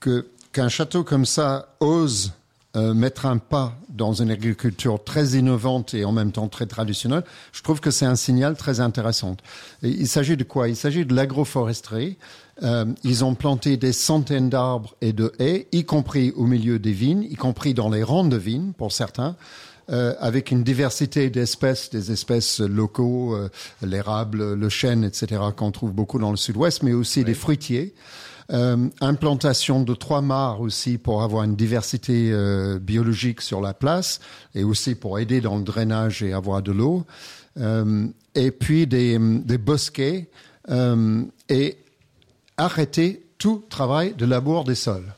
que 0.00 0.26
qu'un 0.52 0.68
château 0.68 1.04
comme 1.04 1.26
ça 1.26 1.74
ose 1.78 2.32
euh, 2.78 2.94
mettre 2.94 3.26
un 3.26 3.38
pas 3.38 3.76
dans 3.88 4.12
une 4.12 4.30
agriculture 4.30 5.02
très 5.02 5.30
innovante 5.30 5.94
et 5.94 6.04
en 6.04 6.12
même 6.12 6.32
temps 6.32 6.48
très 6.48 6.66
traditionnelle, 6.66 7.24
je 7.52 7.62
trouve 7.62 7.80
que 7.80 7.90
c'est 7.90 8.06
un 8.06 8.16
signal 8.16 8.56
très 8.56 8.80
intéressant. 8.80 9.36
Et 9.82 9.88
il 9.88 10.08
s'agit 10.08 10.36
de 10.36 10.44
quoi? 10.44 10.68
Il 10.68 10.76
s'agit 10.76 11.04
de 11.04 11.14
l'agroforesterie. 11.14 12.16
Euh, 12.62 12.86
ils 13.04 13.24
ont 13.24 13.34
planté 13.34 13.76
des 13.76 13.92
centaines 13.92 14.50
d'arbres 14.50 14.94
et 15.00 15.12
de 15.12 15.32
haies, 15.38 15.66
y 15.72 15.84
compris 15.84 16.32
au 16.36 16.44
milieu 16.44 16.78
des 16.78 16.92
vignes, 16.92 17.24
y 17.28 17.36
compris 17.36 17.74
dans 17.74 17.90
les 17.90 18.02
rangs 18.02 18.24
de 18.24 18.36
vignes 18.36 18.72
pour 18.72 18.92
certains. 18.92 19.36
euh, 19.90 20.14
avec 20.20 20.50
une 20.50 20.62
diversité 20.62 21.30
d'espèces, 21.30 21.90
des 21.90 22.12
espèces 22.12 22.60
locaux, 22.60 23.34
euh, 23.34 23.48
l'érable, 23.82 24.54
le 24.54 24.68
chêne, 24.68 25.04
etc., 25.04 25.40
qu'on 25.56 25.70
trouve 25.70 25.92
beaucoup 25.92 26.18
dans 26.18 26.30
le 26.30 26.36
sud-ouest, 26.36 26.82
mais 26.82 26.92
aussi 26.92 27.24
des 27.24 27.34
fruitiers. 27.34 27.94
Euh, 28.50 28.88
implantation 29.02 29.82
de 29.82 29.92
trois 29.94 30.22
mares 30.22 30.62
aussi 30.62 30.96
pour 30.96 31.22
avoir 31.22 31.44
une 31.44 31.54
diversité 31.54 32.30
euh, 32.32 32.78
biologique 32.78 33.42
sur 33.42 33.60
la 33.60 33.74
place 33.74 34.20
et 34.54 34.64
aussi 34.64 34.94
pour 34.94 35.18
aider 35.18 35.42
dans 35.42 35.58
le 35.58 35.64
drainage 35.64 36.22
et 36.22 36.32
avoir 36.32 36.62
de 36.62 36.72
l'eau. 36.72 37.04
Euh, 37.58 38.06
et 38.34 38.50
puis 38.50 38.86
des, 38.86 39.18
des 39.18 39.58
bosquets 39.58 40.30
euh, 40.70 41.22
et 41.50 41.76
arrêter 42.56 43.26
tout 43.36 43.64
travail 43.68 44.14
de 44.14 44.24
labour 44.24 44.64
des 44.64 44.74
sols. 44.74 45.14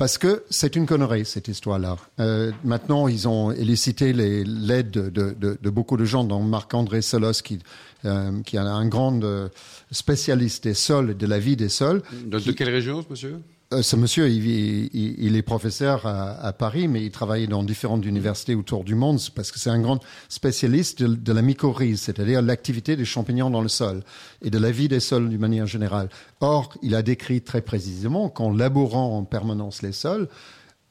Parce 0.00 0.16
que 0.16 0.44
c'est 0.48 0.76
une 0.76 0.86
connerie, 0.86 1.26
cette 1.26 1.48
histoire-là. 1.48 1.98
Euh, 2.20 2.52
maintenant, 2.64 3.06
ils 3.06 3.28
ont 3.28 3.50
élicité 3.52 4.14
l'aide 4.14 4.90
de, 4.90 5.10
de, 5.10 5.36
de, 5.38 5.58
de 5.60 5.70
beaucoup 5.70 5.98
de 5.98 6.06
gens, 6.06 6.24
dont 6.24 6.40
Marc-André 6.42 7.02
Solos, 7.02 7.42
qui, 7.44 7.58
euh, 8.06 8.40
qui 8.46 8.56
est 8.56 8.60
un 8.60 8.88
grand 8.88 9.22
euh, 9.22 9.50
spécialiste 9.90 10.64
des 10.64 10.72
sols 10.72 11.10
et 11.10 11.14
de 11.14 11.26
la 11.26 11.38
vie 11.38 11.54
des 11.54 11.68
sols. 11.68 12.00
De, 12.24 12.38
de 12.38 12.52
quelle 12.52 12.70
région, 12.70 13.04
monsieur? 13.10 13.40
Ce 13.82 13.94
monsieur, 13.94 14.28
il, 14.28 14.40
vit- 14.40 14.90
il, 14.92 15.14
il 15.24 15.36
est 15.36 15.42
professeur 15.42 16.04
à, 16.04 16.32
à 16.32 16.52
Paris, 16.52 16.88
mais 16.88 17.04
il 17.04 17.10
travaille 17.12 17.46
dans 17.46 17.62
différentes 17.62 18.04
universités 18.04 18.56
autour 18.56 18.82
du 18.82 18.96
monde 18.96 19.20
parce 19.34 19.52
que 19.52 19.60
c'est 19.60 19.70
un 19.70 19.80
grand 19.80 20.00
spécialiste 20.28 21.02
de, 21.02 21.14
de 21.14 21.32
la 21.32 21.40
mycorhize, 21.42 22.00
c'est-à-dire 22.00 22.42
l'activité 22.42 22.96
des 22.96 23.04
champignons 23.04 23.48
dans 23.48 23.62
le 23.62 23.68
sol 23.68 24.02
et 24.42 24.50
de 24.50 24.58
la 24.58 24.72
vie 24.72 24.88
des 24.88 24.98
sols 25.00 25.28
d'une 25.28 25.40
manière 25.40 25.66
générale. 25.66 26.08
Or, 26.40 26.74
il 26.82 26.94
a 26.96 27.02
décrit 27.02 27.42
très 27.42 27.60
précisément 27.60 28.28
qu'en 28.28 28.52
labourant 28.52 29.16
en 29.16 29.24
permanence 29.24 29.82
les 29.82 29.92
sols, 29.92 30.28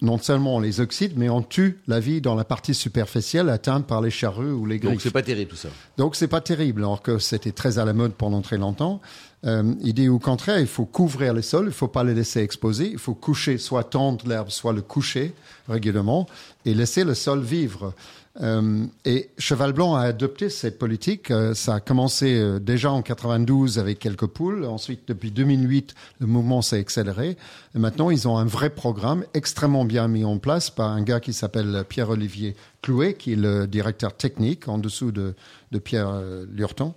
non 0.02 0.18
seulement 0.18 0.56
on 0.56 0.60
les 0.62 0.80
oxyde, 0.80 1.18
mais 1.18 1.28
on 1.28 1.42
tue 1.42 1.80
la 1.88 2.00
vie 2.00 2.22
dans 2.22 2.36
la 2.36 2.46
partie 2.46 2.74
superficielle 2.74 3.50
atteinte 3.50 3.86
par 3.86 4.00
les 4.02 4.12
charrues 4.12 4.54
ou 4.54 4.66
les 4.66 4.80
griffes. 4.80 4.94
Donc 4.94 5.02
c'est 5.02 5.12
pas 5.12 5.22
terrible 5.22 5.50
tout 5.52 5.58
ça. 5.58 5.68
Donc 5.98 6.16
c'est 6.16 6.30
pas 6.30 6.40
terrible, 6.40 6.80
alors 6.84 7.02
que 7.02 7.20
c'était 7.20 7.52
très 7.52 7.80
à 7.80 7.84
la 7.84 7.92
mode 7.92 8.14
pendant 8.14 8.40
très 8.42 8.58
longtemps. 8.58 9.02
Euh, 9.46 9.74
il 9.82 9.94
dit 9.94 10.10
au 10.10 10.20
contraire, 10.20 10.60
il 10.60 10.68
faut 10.68 10.86
couvrir 10.86 11.34
les 11.34 11.42
sols, 11.42 11.68
il 11.68 11.74
faut 11.74 11.88
pas 11.88 12.04
les 12.04 12.14
laisser 12.14 12.42
exposer, 12.42 12.90
il 12.92 12.98
faut 12.98 13.14
coucher, 13.14 13.58
soit 13.58 13.86
tendre 13.86 14.28
l'herbe, 14.28 14.50
soit 14.50 14.74
le 14.74 14.82
coucher 14.82 15.34
régulièrement, 15.68 16.28
et 16.66 16.74
laisser 16.74 17.04
le 17.04 17.14
sol 17.14 17.42
vivre. 17.42 17.94
Euh, 18.42 18.86
et 19.06 19.30
Cheval 19.38 19.74
Blanc 19.74 19.96
a 19.96 20.02
adopté 20.02 20.50
cette 20.50 20.80
politique. 20.80 21.32
Euh, 21.32 21.54
ça 21.54 21.76
a 21.76 21.80
commencé 21.80 22.38
euh, 22.38 22.60
déjà 22.60 22.92
en 22.92 23.02
92 23.02 23.80
avec 23.80 24.00
quelques 24.00 24.28
poules. 24.28 24.66
Ensuite, 24.66 25.02
depuis 25.08 25.32
2008, 25.32 25.96
le 26.20 26.28
mouvement 26.28 26.62
s'est 26.62 26.80
accéléré. 26.80 27.38
Maintenant, 27.74 28.10
ils 28.10 28.28
ont 28.28 28.38
un 28.38 28.46
vrai 28.46 28.70
programme 28.70 29.26
extrêmement 29.34 29.84
bien 29.84 30.08
mis 30.08 30.24
en 30.24 30.38
place 30.38 30.70
par 30.70 30.90
un 30.90 31.02
gars 31.02 31.20
qui 31.20 31.34
s'appelle 31.34 31.84
Pierre-Olivier 31.88 32.56
Clouet, 32.82 33.16
qui 33.16 33.34
est 33.34 33.38
le 33.38 33.68
directeur 33.68 34.16
technique 34.16 34.68
en 34.68 34.78
dessous 34.78 35.12
de, 35.12 35.34
de 35.72 35.80
Pierre 35.80 36.22
Lurton. 36.52 36.94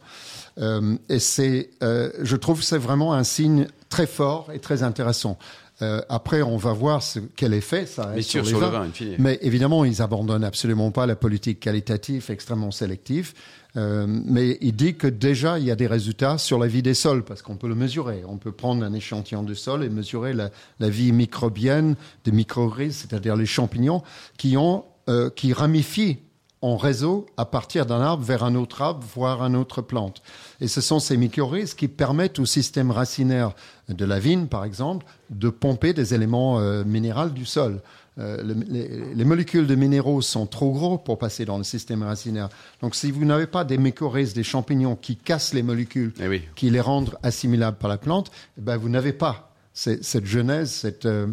Et 0.58 1.18
c'est, 1.18 1.70
je 1.80 2.36
trouve, 2.36 2.62
c'est 2.62 2.78
vraiment 2.78 3.12
un 3.12 3.24
signe 3.24 3.66
très 3.90 4.06
fort 4.06 4.50
et 4.52 4.60
très 4.60 4.82
intéressant. 4.82 5.38
Euh, 5.82 6.00
après, 6.08 6.42
on 6.42 6.56
va 6.56 6.72
voir 6.72 7.02
ce, 7.02 7.18
quel 7.36 7.54
effet 7.54 7.86
ça 7.86 8.10
a 8.10 8.22
sûr, 8.22 8.42
les 8.42 8.48
sur 8.48 8.60
le 8.60 8.66
vin. 8.66 8.88
Mais 9.18 9.38
évidemment, 9.42 9.84
ils 9.84 10.00
abandonnent 10.00 10.44
absolument 10.44 10.92
pas 10.92 11.06
la 11.06 11.16
politique 11.16 11.60
qualitative 11.60 12.30
extrêmement 12.30 12.70
sélective. 12.70 13.32
Euh, 13.76 14.06
mais 14.08 14.58
il 14.60 14.76
dit 14.76 14.94
que 14.94 15.06
déjà, 15.06 15.58
il 15.58 15.64
y 15.64 15.70
a 15.70 15.76
des 15.76 15.86
résultats 15.86 16.38
sur 16.38 16.58
la 16.58 16.66
vie 16.66 16.82
des 16.82 16.94
sols, 16.94 17.24
parce 17.24 17.42
qu'on 17.42 17.56
peut 17.56 17.68
le 17.68 17.74
mesurer. 17.74 18.22
On 18.28 18.36
peut 18.36 18.52
prendre 18.52 18.84
un 18.84 18.92
échantillon 18.92 19.42
de 19.42 19.54
sol 19.54 19.82
et 19.82 19.88
mesurer 19.88 20.34
la, 20.34 20.50
la 20.78 20.88
vie 20.88 21.10
microbienne 21.10 21.96
des 22.24 22.32
mycorhizes, 22.32 22.96
c'est-à-dire 22.96 23.34
les 23.34 23.46
champignons, 23.46 24.02
qui, 24.36 24.56
ont, 24.56 24.84
euh, 25.08 25.30
qui 25.30 25.52
ramifient 25.52 26.18
en 26.62 26.76
réseau 26.76 27.26
à 27.36 27.44
partir 27.44 27.86
d'un 27.86 28.00
arbre 28.00 28.24
vers 28.24 28.44
un 28.44 28.54
autre 28.54 28.82
arbre, 28.82 29.04
voire 29.14 29.42
une 29.42 29.56
autre 29.56 29.82
plante. 29.82 30.22
Et 30.60 30.68
ce 30.68 30.80
sont 30.80 31.00
ces 31.00 31.16
mycorhizes 31.16 31.74
qui 31.74 31.88
permettent 31.88 32.38
au 32.38 32.46
système 32.46 32.90
racinaire 32.92 33.52
de 33.88 34.04
la 34.04 34.18
vigne, 34.20 34.46
par 34.46 34.64
exemple, 34.64 35.04
de 35.30 35.50
pomper 35.50 35.92
des 35.92 36.14
éléments 36.14 36.60
euh, 36.60 36.84
minéraux 36.84 37.28
du 37.30 37.44
sol. 37.44 37.80
Euh, 38.18 38.42
le- 38.42 38.54
les, 38.68 39.14
les 39.14 39.24
molécules 39.24 39.66
de 39.66 39.74
minéraux 39.74 40.20
sont 40.22 40.46
trop 40.46 40.70
gros 40.70 40.98
pour 40.98 41.18
passer 41.18 41.44
dans 41.44 41.58
le 41.58 41.64
système 41.64 42.02
racinaire. 42.02 42.48
Donc, 42.80 42.94
si 42.94 43.10
vous 43.10 43.24
n'avez 43.24 43.46
pas 43.46 43.64
des 43.64 43.78
mycorhizes, 43.78 44.34
des 44.34 44.44
champignons 44.44 44.94
qui 44.96 45.16
cassent 45.16 45.54
les 45.54 45.62
molécules, 45.62 46.12
Eh 46.20 46.28
oui. 46.28 46.42
qui 46.54 46.70
les 46.70 46.80
rendent 46.80 47.16
assimilables 47.22 47.78
par 47.78 47.88
la 47.90 47.98
plante, 47.98 48.30
eh 48.58 48.60
ben, 48.60 48.76
vous 48.76 48.88
n'avez 48.90 49.12
pas 49.14 49.50
cette, 49.74 50.04
cette 50.04 50.26
genèse, 50.26 50.70
cette 50.70 51.06
euh, 51.06 51.26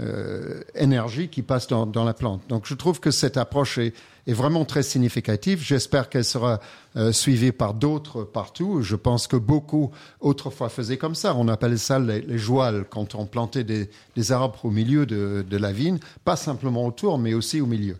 euh, 0.00 0.60
énergie 0.74 1.28
qui 1.28 1.42
passe 1.42 1.68
dans, 1.68 1.86
dans 1.86 2.04
la 2.04 2.14
plante. 2.14 2.42
Donc 2.48 2.66
je 2.66 2.74
trouve 2.74 2.98
que 3.00 3.12
cette 3.12 3.36
approche 3.36 3.78
est, 3.78 3.94
est 4.26 4.32
vraiment 4.32 4.64
très 4.64 4.82
significative. 4.82 5.62
J'espère 5.62 6.08
qu'elle 6.08 6.24
sera 6.24 6.60
euh, 6.96 7.12
suivie 7.12 7.52
par 7.52 7.74
d'autres 7.74 8.24
partout. 8.24 8.82
Je 8.82 8.96
pense 8.96 9.26
que 9.26 9.36
beaucoup 9.36 9.90
autrefois 10.20 10.68
faisaient 10.68 10.96
comme 10.96 11.14
ça. 11.14 11.34
On 11.36 11.48
appelait 11.48 11.76
ça 11.76 11.98
les, 11.98 12.20
les 12.20 12.38
jouales 12.38 12.84
quand 12.88 13.14
on 13.14 13.26
plantait 13.26 13.64
des, 13.64 13.90
des 14.16 14.32
arbres 14.32 14.64
au 14.64 14.70
milieu 14.70 15.06
de, 15.06 15.44
de 15.48 15.56
la 15.56 15.72
vigne, 15.72 15.98
pas 16.24 16.36
simplement 16.36 16.86
autour, 16.86 17.18
mais 17.18 17.34
aussi 17.34 17.60
au 17.60 17.66
milieu. 17.66 17.96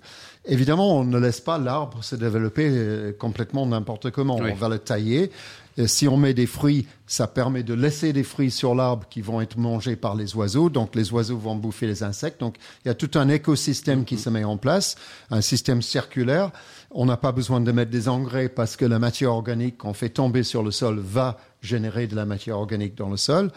Évidemment, 0.47 0.99
on 0.99 1.05
ne 1.05 1.19
laisse 1.19 1.41
pas 1.41 1.59
l'arbre 1.59 2.05
se 2.05 2.17
développer 2.17 2.69
euh, 2.71 3.13
complètement 3.13 3.67
n'importe 3.67 4.11
comment. 4.11 4.39
Oui. 4.39 4.51
On 4.53 4.55
va 4.55 4.69
le 4.69 4.79
tailler. 4.79 5.31
Et 5.77 5.89
si 5.89 6.07
on 6.07 6.17
met 6.17 6.35
des 6.35 6.47
fruits, 6.47 6.87
ça 7.07 7.27
permet 7.27 7.65
de 7.65 7.75
laisser 7.75 8.13
des 8.13 8.23
fruits 8.23 8.53
sur 8.53 8.77
l'arbre 8.77 9.09
qui 9.11 9.23
vont 9.23 9.41
être 9.41 9.59
mangés 9.59 9.97
par 9.97 10.15
les 10.15 10.37
oiseaux. 10.37 10.71
Donc 10.71 10.95
les 10.95 11.13
oiseaux 11.13 11.37
vont 11.37 11.57
bouffer 11.57 11.89
les 11.89 12.05
insectes. 12.05 12.39
Donc 12.41 12.57
il 12.85 12.89
y 12.89 12.91
a 12.93 12.95
tout 12.95 13.11
un 13.15 13.29
écosystème 13.29 14.05
qui 14.05 14.17
se 14.17 14.31
met 14.31 14.45
en 14.45 14.57
place, 14.57 14.95
un 15.31 15.41
système 15.41 15.83
circulaire. 15.83 16.14
On 16.91 17.07
n'a 17.07 17.17
pas 17.17 17.33
besoin 17.33 17.61
de 17.61 17.73
mettre 17.73 17.91
des 17.91 18.09
engrais 18.09 18.49
parce 18.49 18.77
que 18.77 18.85
la 18.85 18.99
matière 18.99 19.33
organique 19.33 19.79
qu'on 19.79 19.95
fait 19.95 20.11
tomber 20.11 20.43
sur 20.43 20.63
le 20.63 20.71
sol 20.71 20.99
va 20.99 21.39
générer 21.61 22.07
de 22.07 22.15
la 22.15 22.25
matière 22.25 22.59
organique 22.59 22.95
dans 22.95 23.11
le 23.11 23.17
sol. 23.17 23.51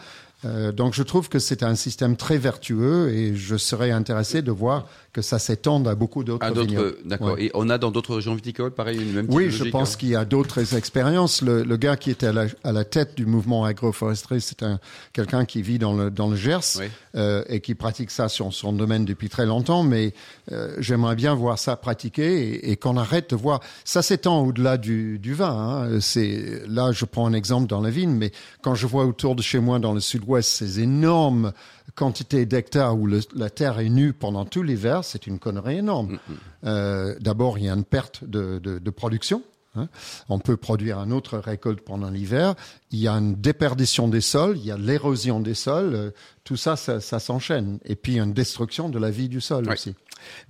Euh, 0.44 0.70
donc 0.70 0.94
je 0.94 1.02
trouve 1.02 1.28
que 1.28 1.38
c'est 1.38 1.62
un 1.62 1.74
système 1.74 2.16
très 2.16 2.38
vertueux 2.38 3.10
et 3.10 3.34
je 3.34 3.56
serais 3.56 3.90
intéressé 3.90 4.40
de 4.40 4.52
voir 4.52 4.86
que 5.18 5.22
ça 5.22 5.38
s'étende 5.38 5.88
à 5.88 5.94
beaucoup 5.94 6.22
d'autres 6.22 6.46
vignobles. 6.52 6.96
d'accord. 7.04 7.34
Ouais. 7.34 7.46
Et 7.46 7.50
on 7.54 7.68
a 7.70 7.78
dans 7.78 7.90
d'autres 7.90 8.14
régions 8.16 8.34
viticoles, 8.34 8.70
pareil, 8.70 8.98
une 9.00 9.12
même 9.12 9.26
Oui, 9.30 9.50
je 9.50 9.64
pense 9.64 9.94
hein 9.94 9.96
qu'il 9.98 10.08
y 10.10 10.16
a 10.16 10.24
d'autres 10.24 10.76
expériences. 10.76 11.42
Le, 11.42 11.62
le 11.64 11.76
gars 11.76 11.96
qui 11.96 12.10
était 12.10 12.26
à 12.28 12.32
la, 12.32 12.46
à 12.62 12.72
la 12.72 12.84
tête 12.84 13.16
du 13.16 13.26
mouvement 13.26 13.64
agroforesterie, 13.64 14.40
c'est 14.40 14.62
un 14.62 14.78
quelqu'un 15.12 15.44
qui 15.44 15.62
vit 15.62 15.78
dans 15.78 15.92
le 15.94 16.10
dans 16.10 16.28
le 16.28 16.36
Gers 16.36 16.60
Oui. 16.78 16.86
euh, 17.16 17.42
et 17.48 17.60
qui 17.60 17.74
pratique 17.74 18.10
ça 18.10 18.28
sur 18.28 18.52
son 18.52 18.72
domaine 18.72 19.04
depuis 19.04 19.28
très 19.28 19.46
longtemps. 19.46 19.82
Mais 19.82 20.14
euh, 20.52 20.74
j'aimerais 20.78 21.16
bien 21.16 21.34
voir 21.34 21.58
ça 21.58 21.76
pratiquer 21.76 22.48
et, 22.54 22.70
et 22.70 22.76
qu'on 22.76 22.96
arrête 22.96 23.30
de 23.30 23.36
voir. 23.36 23.60
Ça 23.84 24.02
s'étend 24.02 24.42
au-delà 24.46 24.76
du, 24.76 25.18
du 25.18 25.34
vin. 25.34 25.50
Hein. 25.84 26.00
C'est 26.00 26.62
là, 26.68 26.92
je 26.92 27.04
prends 27.04 27.26
un 27.26 27.32
exemple 27.32 27.66
dans 27.66 27.80
la 27.80 27.90
vigne, 27.90 28.12
mais 28.14 28.30
quand 28.62 28.74
je 28.74 28.86
vois 28.86 29.04
autour 29.04 29.34
de 29.34 29.42
chez 29.42 29.58
moi 29.58 29.78
dans 29.78 29.92
le 29.94 30.00
Sud-Ouest 30.00 30.48
ces 30.48 30.80
énormes 30.80 31.52
quantités 31.94 32.46
d'hectares 32.46 32.96
où 32.96 33.06
le- 33.06 33.20
la 33.34 33.50
terre 33.50 33.80
est 33.80 33.88
nue 33.88 34.12
pendant 34.12 34.44
tout 34.44 34.62
l'hiver, 34.62 35.04
c'est 35.08 35.26
une 35.26 35.38
connerie 35.38 35.78
énorme. 35.78 36.18
Euh, 36.64 37.16
D'abord, 37.20 37.58
il 37.58 37.64
y 37.64 37.68
a 37.68 37.72
une 37.74 37.84
perte 37.84 38.24
de, 38.24 38.58
de, 38.58 38.78
de 38.78 38.90
production. 38.90 39.42
hein. 39.76 39.88
On 40.28 40.38
peut 40.38 40.56
produire 40.56 40.98
un 40.98 41.10
autre 41.10 41.38
récolte 41.38 41.80
pendant 41.80 42.10
l'hiver. 42.10 42.54
Il 42.90 42.98
y 42.98 43.08
a 43.08 43.12
une 43.12 43.34
déperdition 43.34 44.08
des 44.08 44.20
sols, 44.20 44.56
il 44.58 44.64
y 44.66 44.70
a 44.70 44.76
l'érosion 44.78 45.40
des 45.40 45.54
sols. 45.54 45.94
euh, 45.94 46.10
tout 46.44 46.56
ça, 46.56 46.76
ça, 46.76 47.00
ça 47.00 47.18
s'enchaîne. 47.18 47.78
Et 47.84 47.94
puis, 47.96 48.18
une 48.18 48.32
destruction 48.32 48.88
de 48.88 48.98
la 48.98 49.10
vie 49.10 49.28
du 49.28 49.40
sol 49.40 49.66
Ouais. 49.66 49.74
aussi. 49.74 49.94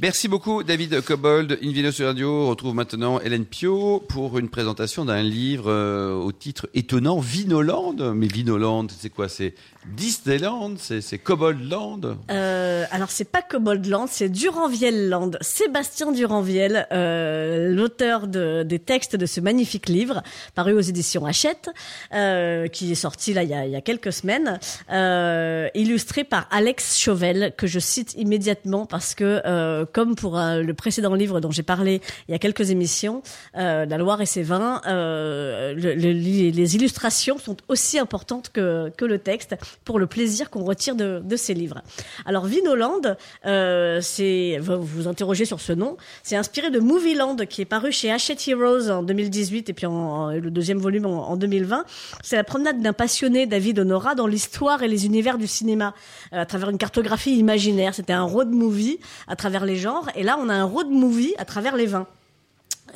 Merci 0.01 0.29
beaucoup, 0.29 0.63
David 0.63 1.03
Cobold. 1.03 1.59
Invino 1.63 1.91
sur 1.91 2.07
Radio. 2.07 2.29
On 2.47 2.51
retrouve 2.51 2.75
maintenant 2.75 3.21
Hélène 3.21 3.45
Pio 3.45 4.01
pour 4.09 4.39
une 4.39 4.49
présentation 4.49 5.05
d'un 5.05 5.23
livre 5.23 5.71
euh, 5.71 6.13
au 6.15 6.33
titre 6.33 6.69
étonnant, 6.75 7.19
Vinoland. 7.19 7.95
Mais 8.15 8.27
Vinoland, 8.27 8.87
c'est 8.97 9.11
quoi? 9.11 9.29
C'est 9.29 9.55
Disneyland? 9.87 10.75
C'est 10.79 11.19
Coboldland? 11.19 12.17
Euh, 12.31 12.85
alors 12.91 13.11
c'est 13.11 13.25
pas 13.31 13.43
Coboldland, 13.43 14.07
c'est 14.11 14.29
Duranviel-Land. 14.29 15.33
Sébastien 15.41 16.13
Duranviel, 16.13 16.87
euh, 16.93 17.75
l'auteur 17.75 18.27
de- 18.27 18.63
des 18.65 18.79
textes 18.79 19.17
de 19.17 19.27
ce 19.27 19.41
magnifique 19.41 19.89
livre, 19.89 20.23
paru 20.55 20.73
aux 20.75 20.81
éditions 20.81 21.25
Hachette, 21.27 21.71
euh, 22.15 22.67
qui 22.69 22.93
est 22.93 22.97
sorti 22.97 23.33
là 23.33 23.43
il 23.43 23.49
y 23.51 23.55
a, 23.55 23.65
il 23.67 23.73
y 23.73 23.77
a 23.77 23.81
quelques 23.81 24.13
semaines, 24.13 24.59
euh, 24.93 25.69
illustré 25.75 26.25
par 26.25 26.47
Alex 26.51 26.99
Chauvel, 26.99 27.55
que 27.57 27.67
je 27.67 27.79
cite 27.79 28.15
immédiatement 28.15 28.85
parce 28.87 29.15
que, 29.15 29.41
euh, 29.59 29.85
comme 29.93 30.15
pour 30.15 30.39
euh, 30.39 30.63
le 30.63 30.75
précédent 30.75 31.15
livre 31.15 31.41
dont 31.41 31.51
j'ai 31.51 31.63
parlé 31.63 32.01
il 32.29 32.33
y 32.33 32.35
a 32.35 32.39
quelques 32.39 32.71
émissions, 32.71 33.23
euh, 33.57 33.85
La 33.87 33.99
Loire 33.99 34.21
et 34.21 34.27
ses 34.27 34.43
vins, 34.43 34.81
euh, 34.87 35.75
le- 35.75 35.95
le- 35.95 36.13
les, 36.13 36.77
illustrations 36.77 37.39
sont 37.39 37.57
aussi 37.69 37.99
importantes 37.99 38.51
que, 38.53 38.91
que 38.97 39.05
le 39.05 39.19
texte 39.19 39.57
pour 39.85 39.99
le 39.99 40.07
plaisir 40.07 40.51
qu'on 40.51 40.65
retire 40.65 40.95
de, 40.95 41.21
de 41.25 41.37
ces 41.37 41.55
livres. 41.55 41.83
Alors 42.27 42.45
Vinoland, 42.47 43.01
euh, 43.47 44.01
vous 44.61 44.83
vous 44.83 45.09
interrogez 45.09 45.45
sur 45.45 45.61
ce 45.61 45.73
nom, 45.73 45.97
c'est 46.23 46.37
inspiré 46.37 46.71
de 46.71 46.79
Movieland 46.79 47.37
qui 47.49 47.63
est 47.63 47.65
paru 47.65 47.91
chez 47.93 48.11
Hachette 48.13 48.47
Heroes 48.47 48.91
en 48.91 49.03
2018 49.03 49.69
et 49.71 49.73
puis 49.73 49.87
en, 49.87 49.93
en- 49.93 50.31
le 50.31 50.51
deuxième 50.51 50.79
volume 50.79 51.07
en, 51.07 51.31
en 51.31 51.37
2020. 51.37 51.85
C'est 52.23 52.37
la 52.37 52.45
promenade 52.45 52.81
d'un 52.81 52.93
passionné 52.93 53.47
David 53.47 53.79
Honora 53.81 54.15
dans 54.15 54.27
l'histoire 54.27 54.83
et 54.83 54.89
les 54.89 55.07
univers 55.07 55.39
du 55.39 55.47
cinéma 55.47 55.95
à 56.33 56.47
travers 56.47 56.71
une 56.71 56.79
cartographie 56.79 57.37
imaginaire. 57.39 57.95
C'était 57.95 58.13
un 58.13 58.23
road 58.25 58.51
movie 58.51 58.99
à 59.27 59.35
travers 59.37 59.48
les 59.49 59.77
genres, 59.77 60.09
et 60.15 60.23
là 60.23 60.37
on 60.41 60.49
a 60.49 60.55
un 60.55 60.65
road 60.65 60.89
movie 60.89 61.35
à 61.39 61.45
travers 61.45 61.77
les 61.77 61.87
vins. 61.87 62.07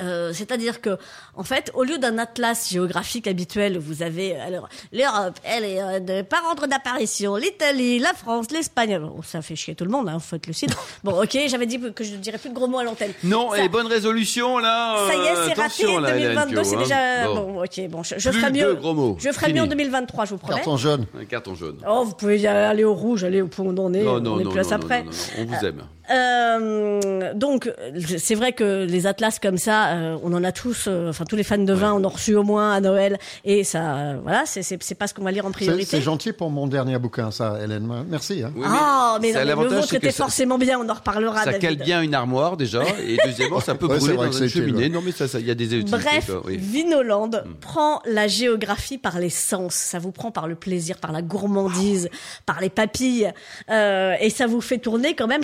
Euh, 0.01 0.33
c'est-à-dire 0.33 0.81
que, 0.81 0.97
en 1.35 1.43
fait, 1.43 1.71
au 1.75 1.83
lieu 1.83 1.97
d'un 1.97 2.17
atlas 2.17 2.69
géographique 2.69 3.27
habituel, 3.27 3.77
vous 3.77 4.01
avez 4.01 4.35
alors 4.35 4.67
l'Europe, 4.91 5.39
elle 5.43 5.63
est 5.63 5.81
euh, 5.81 5.99
de 5.99 6.21
par 6.23 6.43
ordre 6.45 6.67
d'apparition, 6.67 7.35
l'Italie, 7.35 7.99
la 7.99 8.13
France, 8.13 8.47
l'Espagne. 8.51 8.95
Alors, 8.95 9.15
ça 9.23 9.41
fait 9.41 9.55
chier 9.55 9.75
tout 9.75 9.83
le 9.85 9.91
monde, 9.91 10.09
hein, 10.09 10.19
faut 10.19 10.35
être 10.35 10.47
lucide. 10.47 10.71
Bon, 11.03 11.21
ok, 11.21 11.37
j'avais 11.47 11.65
dit 11.65 11.79
que 11.93 12.03
je 12.03 12.13
ne 12.13 12.17
dirais 12.17 12.37
plus 12.37 12.49
de 12.49 12.55
gros 12.55 12.67
mots 12.67 12.79
à 12.79 12.83
l'antenne. 12.83 13.11
Non, 13.23 13.51
Ça- 13.51 13.63
et 13.63 13.69
bonne 13.69 13.87
résolution 13.87 14.57
là. 14.57 14.95
ça 15.07 15.15
y 15.15 15.17
est, 15.17 15.21
euh, 15.21 15.35
c'est 15.35 15.39
raté. 15.49 15.61
attention, 15.61 15.99
là, 15.99 16.15
Hélène 16.17 16.33
2022, 16.35 16.63
c'est 16.63 16.75
hein. 16.75 16.79
déjà 16.79 17.27
Bon. 17.27 17.51
bon. 17.53 17.63
Ok, 17.63 17.87
bon, 17.89 18.03
je, 18.03 18.31
ferai 18.31 18.51
de 18.51 18.57
mieux. 18.57 18.73
gros 18.75 18.93
mots. 18.93 19.17
Je 19.19 19.31
ferai 19.31 19.47
Fini. 19.47 19.59
mieux 19.59 19.65
en 19.65 19.67
2023, 19.67 20.25
je 20.25 20.29
vous 20.31 20.37
promets. 20.37 20.55
Carton 20.55 20.77
jaune. 20.77 21.05
Un 21.19 21.25
carton 21.25 21.55
jaune. 21.55 21.77
Oh, 21.87 22.03
vous 22.05 22.13
pouvez 22.15 22.39
y 22.39 22.47
aller 22.47 22.83
au 22.83 22.93
rouge, 22.93 23.23
aller 23.23 23.41
au 23.41 23.47
point 23.47 23.65
où 23.65 23.75
on 23.77 23.93
est. 23.93 24.03
Non, 24.03 24.13
on 24.13 24.17
est 24.17 24.21
non, 24.21 24.35
plus 24.35 24.43
non, 24.61 24.77
non, 24.77 24.87
non, 24.87 25.11
on 25.39 25.45
vous 25.45 25.65
aime. 25.65 25.83
Euh, 26.13 27.33
donc, 27.33 27.71
c'est 28.17 28.35
vrai 28.35 28.53
que 28.53 28.85
les 28.85 29.07
atlas 29.07 29.39
comme 29.39 29.57
ça, 29.57 29.87
euh, 29.89 30.17
on 30.23 30.33
en 30.33 30.43
a 30.43 30.51
tous, 30.51 30.85
euh, 30.87 31.09
enfin 31.09 31.25
tous 31.25 31.35
les 31.35 31.43
fans 31.43 31.57
de 31.57 31.73
vin 31.73 31.91
en 31.93 32.03
ont 32.03 32.09
reçu 32.09 32.35
au 32.35 32.43
moins 32.43 32.71
à 32.73 32.79
Noël, 32.81 33.17
et 33.45 33.63
ça, 33.63 33.95
euh, 33.95 34.17
voilà, 34.23 34.43
c'est- 34.45 34.93
pas 34.95 35.07
ce 35.07 35.13
qu'on 35.13 35.23
va 35.23 35.31
lire 35.31 35.45
en 35.45 35.51
priorité. 35.51 35.85
c'est 35.85 36.01
gentil 36.01 36.33
pour 36.33 36.49
mon 36.49 36.67
dernier 36.67 36.97
bouquin, 36.99 37.31
ça, 37.31 37.57
Hélène. 37.63 37.89
Merci. 38.07 38.43
Hein. 38.43 38.51
Oui, 38.55 38.63
Ah, 38.67 39.17
mais, 39.21 39.31
non, 39.33 39.61
le 39.63 39.67
vôtre 39.69 39.93
était 39.93 40.11
ça- 40.11 40.23
forcément 40.23 40.57
bien, 40.57 40.79
on 40.79 40.87
en 40.87 40.93
reparlera. 40.93 41.43
Ça 41.43 41.53
cale 41.53 41.77
bien 41.77 42.01
une 42.01 42.13
armoire 42.13 42.57
déjà, 42.57 42.83
et 43.05 43.17
deuxièmement, 43.25 43.59
ça 43.59 43.75
peut 43.75 43.87
Ouais, 43.87 43.97
brûler 43.97 44.15
dans 44.15 44.31
une 44.31 44.47
cheminée. 44.49 44.89
Non, 44.89 45.01
mais 45.03 45.11
ça, 45.11 45.27
ça, 45.27 45.39
il 45.39 45.47
y 45.47 45.51
a 45.51 45.55
des 45.55 45.65
utilités. 45.65 45.91
Bref, 45.91 46.25
quoi, 46.27 46.41
oui. 46.45 46.57
Vinoland 46.57 47.31
prend 47.61 48.01
la 48.05 48.27
géographie 48.27 48.97
par 48.97 49.19
les 49.19 49.29
sens. 49.29 49.73
Ça 49.73 49.99
vous 49.99 50.11
prend 50.11 50.31
par 50.31 50.47
le 50.47 50.55
plaisir, 50.55 50.97
par 50.97 51.11
la 51.11 51.21
gourmandise, 51.21 52.09
par 52.45 52.61
les 52.61 52.69
papilles. 52.69 53.31
Euh, 53.69 54.13
et 54.19 54.29
ça 54.29 54.47
vous 54.47 54.61
fait 54.61 54.77
tourner 54.77 55.15
quand 55.15 55.27
même 55.27 55.43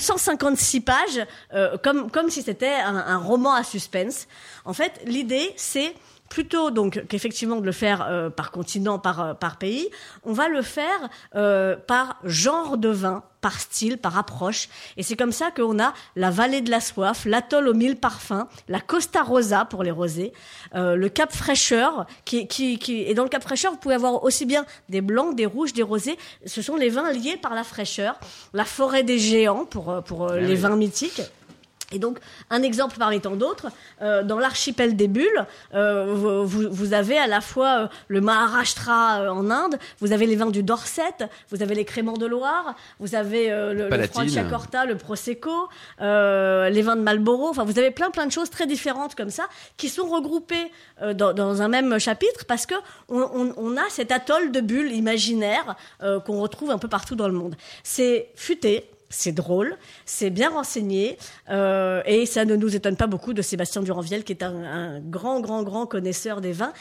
156 0.60 0.82
pages, 0.82 1.28
euh, 1.54 1.78
comme, 1.78 2.12
comme 2.12 2.30
si 2.30 2.42
c'était 2.42 2.76
un, 2.76 2.96
un 2.96 3.18
roman 3.18 3.54
à 3.54 3.64
suspense. 3.64 4.28
En 4.66 4.74
fait, 4.74 5.02
l'idée, 5.06 5.54
c'est 5.56 5.96
plutôt 6.30 6.72
donc 6.72 7.04
qu'effectivement 7.08 7.58
de 7.58 7.66
le 7.66 7.72
faire 7.72 8.06
euh, 8.08 8.30
par 8.30 8.52
continent, 8.52 9.00
par, 9.00 9.20
euh, 9.20 9.34
par 9.34 9.58
pays, 9.58 9.90
on 10.24 10.34
va 10.34 10.48
le 10.48 10.62
faire 10.62 11.10
euh, 11.36 11.76
par 11.76 12.18
genre 12.24 12.78
de 12.78 12.90
vin, 12.90 13.24
par 13.42 13.60
style, 13.60 13.98
par 13.98 14.18
approche. 14.18 14.70
Et 14.98 15.04
c'est 15.04 15.16
comme 15.16 15.32
ça 15.32 15.52
qu'on 15.52 15.80
a 15.80 15.94
la 16.16 16.30
vallée 16.30 16.62
de 16.62 16.70
la 16.70 16.82
soif, 16.82 17.26
l'atoll 17.26 17.68
aux 17.68 17.74
mille 17.74 17.96
parfums, 17.96 18.46
la 18.68 18.80
Costa 18.80 19.24
Rosa 19.24 19.66
pour 19.66 19.84
les 19.84 19.92
rosés, 19.92 20.34
euh, 20.76 20.96
le 20.96 21.10
Cap 21.10 21.34
Fraîcheur, 21.34 22.06
qui, 22.26 22.48
qui, 22.48 22.80
qui, 22.80 23.02
et 23.02 23.14
dans 23.14 23.24
le 23.24 23.30
Cap 23.30 23.44
Fraîcheur, 23.44 23.72
vous 23.72 23.78
pouvez 23.78 23.96
avoir 23.96 24.24
aussi 24.24 24.46
bien 24.46 24.66
des 24.90 25.02
blancs, 25.02 25.36
des 25.36 25.46
rouges, 25.46 25.74
des 25.74 25.84
rosés. 25.84 26.18
Ce 26.46 26.62
sont 26.62 26.76
les 26.76 26.90
vins 26.90 27.12
liés 27.12 27.38
par 27.38 27.56
la 27.56 27.64
fraîcheur. 27.64 28.20
La 28.54 28.66
forêt 28.66 29.04
des 29.04 29.20
géants 29.20 29.66
pour, 29.66 29.90
euh, 29.90 30.02
pour 30.02 30.30
euh, 30.30 30.40
les 30.40 30.56
vins 30.56 30.76
mythiques. 30.76 31.22
Et 31.92 31.98
donc, 32.00 32.20
un 32.52 32.62
exemple 32.62 32.98
parmi 33.00 33.20
tant 33.20 33.36
d'autres, 33.36 33.68
euh, 34.04 34.22
dans 34.24 34.38
l'archipel 34.38 34.96
des 34.96 35.08
bulles, 35.08 35.46
euh, 35.74 36.14
vous, 36.46 36.94
avez 36.94 37.18
à 37.18 37.26
la 37.28 37.42
fois 37.42 37.80
euh, 37.80 37.88
le 38.08 38.22
Maharashtra 38.22 39.34
en 39.34 39.50
Inde, 39.50 39.78
vous 40.00 40.12
avez 40.14 40.26
les 40.28 40.36
vins 40.36 40.52
du 40.52 40.62
Dorset, 40.64 41.02
vous 41.50 41.64
avez 41.64 41.74
les 41.76 41.86
créments 41.86 42.14
de 42.18 42.26
Loire, 42.28 42.76
vous 43.00 43.16
avez 43.16 43.50
le, 43.50 43.74
le. 43.74 43.90
Franciacorta, 44.30 44.86
le 44.86 44.98
Prosecco, 44.98 45.70
les 46.00 46.82
vins 46.82 46.96
de 46.96 47.02
Marlborough. 47.02 47.50
Enfin, 47.50 47.64
vous 47.64 47.80
avez 47.80 47.92
plein 47.92 48.12
plein 48.12 48.28
de 48.28 48.32
choses 48.32 48.50
très 48.50 48.68
différentes 48.68 49.16
comme 49.16 49.30
ça 49.32 49.48
qui 49.78 49.90
sont 49.90 50.08
regroupées 50.08 50.72
dans, 51.14 51.34
dans 51.34 51.62
un 51.62 51.68
même 51.68 52.00
chapitre 52.00 52.46
parce 52.46 52.66
que 52.66 52.76
on, 53.08 53.22
on- 53.22 53.54
on 53.58 53.78
a 53.78 53.90
cet 53.90 54.12
atoll 54.12 54.52
de 54.52 54.62
bulles 54.62 54.92
imaginaires 54.94 55.76
euh, 56.04 56.20
qu'on 56.20 56.40
retrouve 56.42 56.72
un 56.72 56.78
peu 56.78 56.88
partout 56.88 57.16
dans 57.16 57.28
le 57.28 57.34
monde. 57.34 57.56
C'est 57.84 58.30
futé. 58.36 58.90
C'est 59.10 59.32
drôle, 59.32 59.76
c'est 60.06 60.30
bien 60.30 60.52
renseigné, 60.52 61.18
euh, 61.50 62.04
et 62.06 62.28
ça 62.28 62.46
ne 62.46 62.56
nous 62.56 62.76
étonne 62.76 62.96
pas 62.96 63.08
beaucoup 63.08 63.34
de 63.34 63.42
Sébastien 63.42 63.82
Duranviel, 63.82 64.24
qui 64.24 64.34
est 64.34 64.44
un, 64.44 65.00
grand, 65.00 65.40
grand, 65.40 65.64
grand 65.64 65.88
connaisseur 65.88 66.42
des 66.42 66.52
vins. 66.52 66.74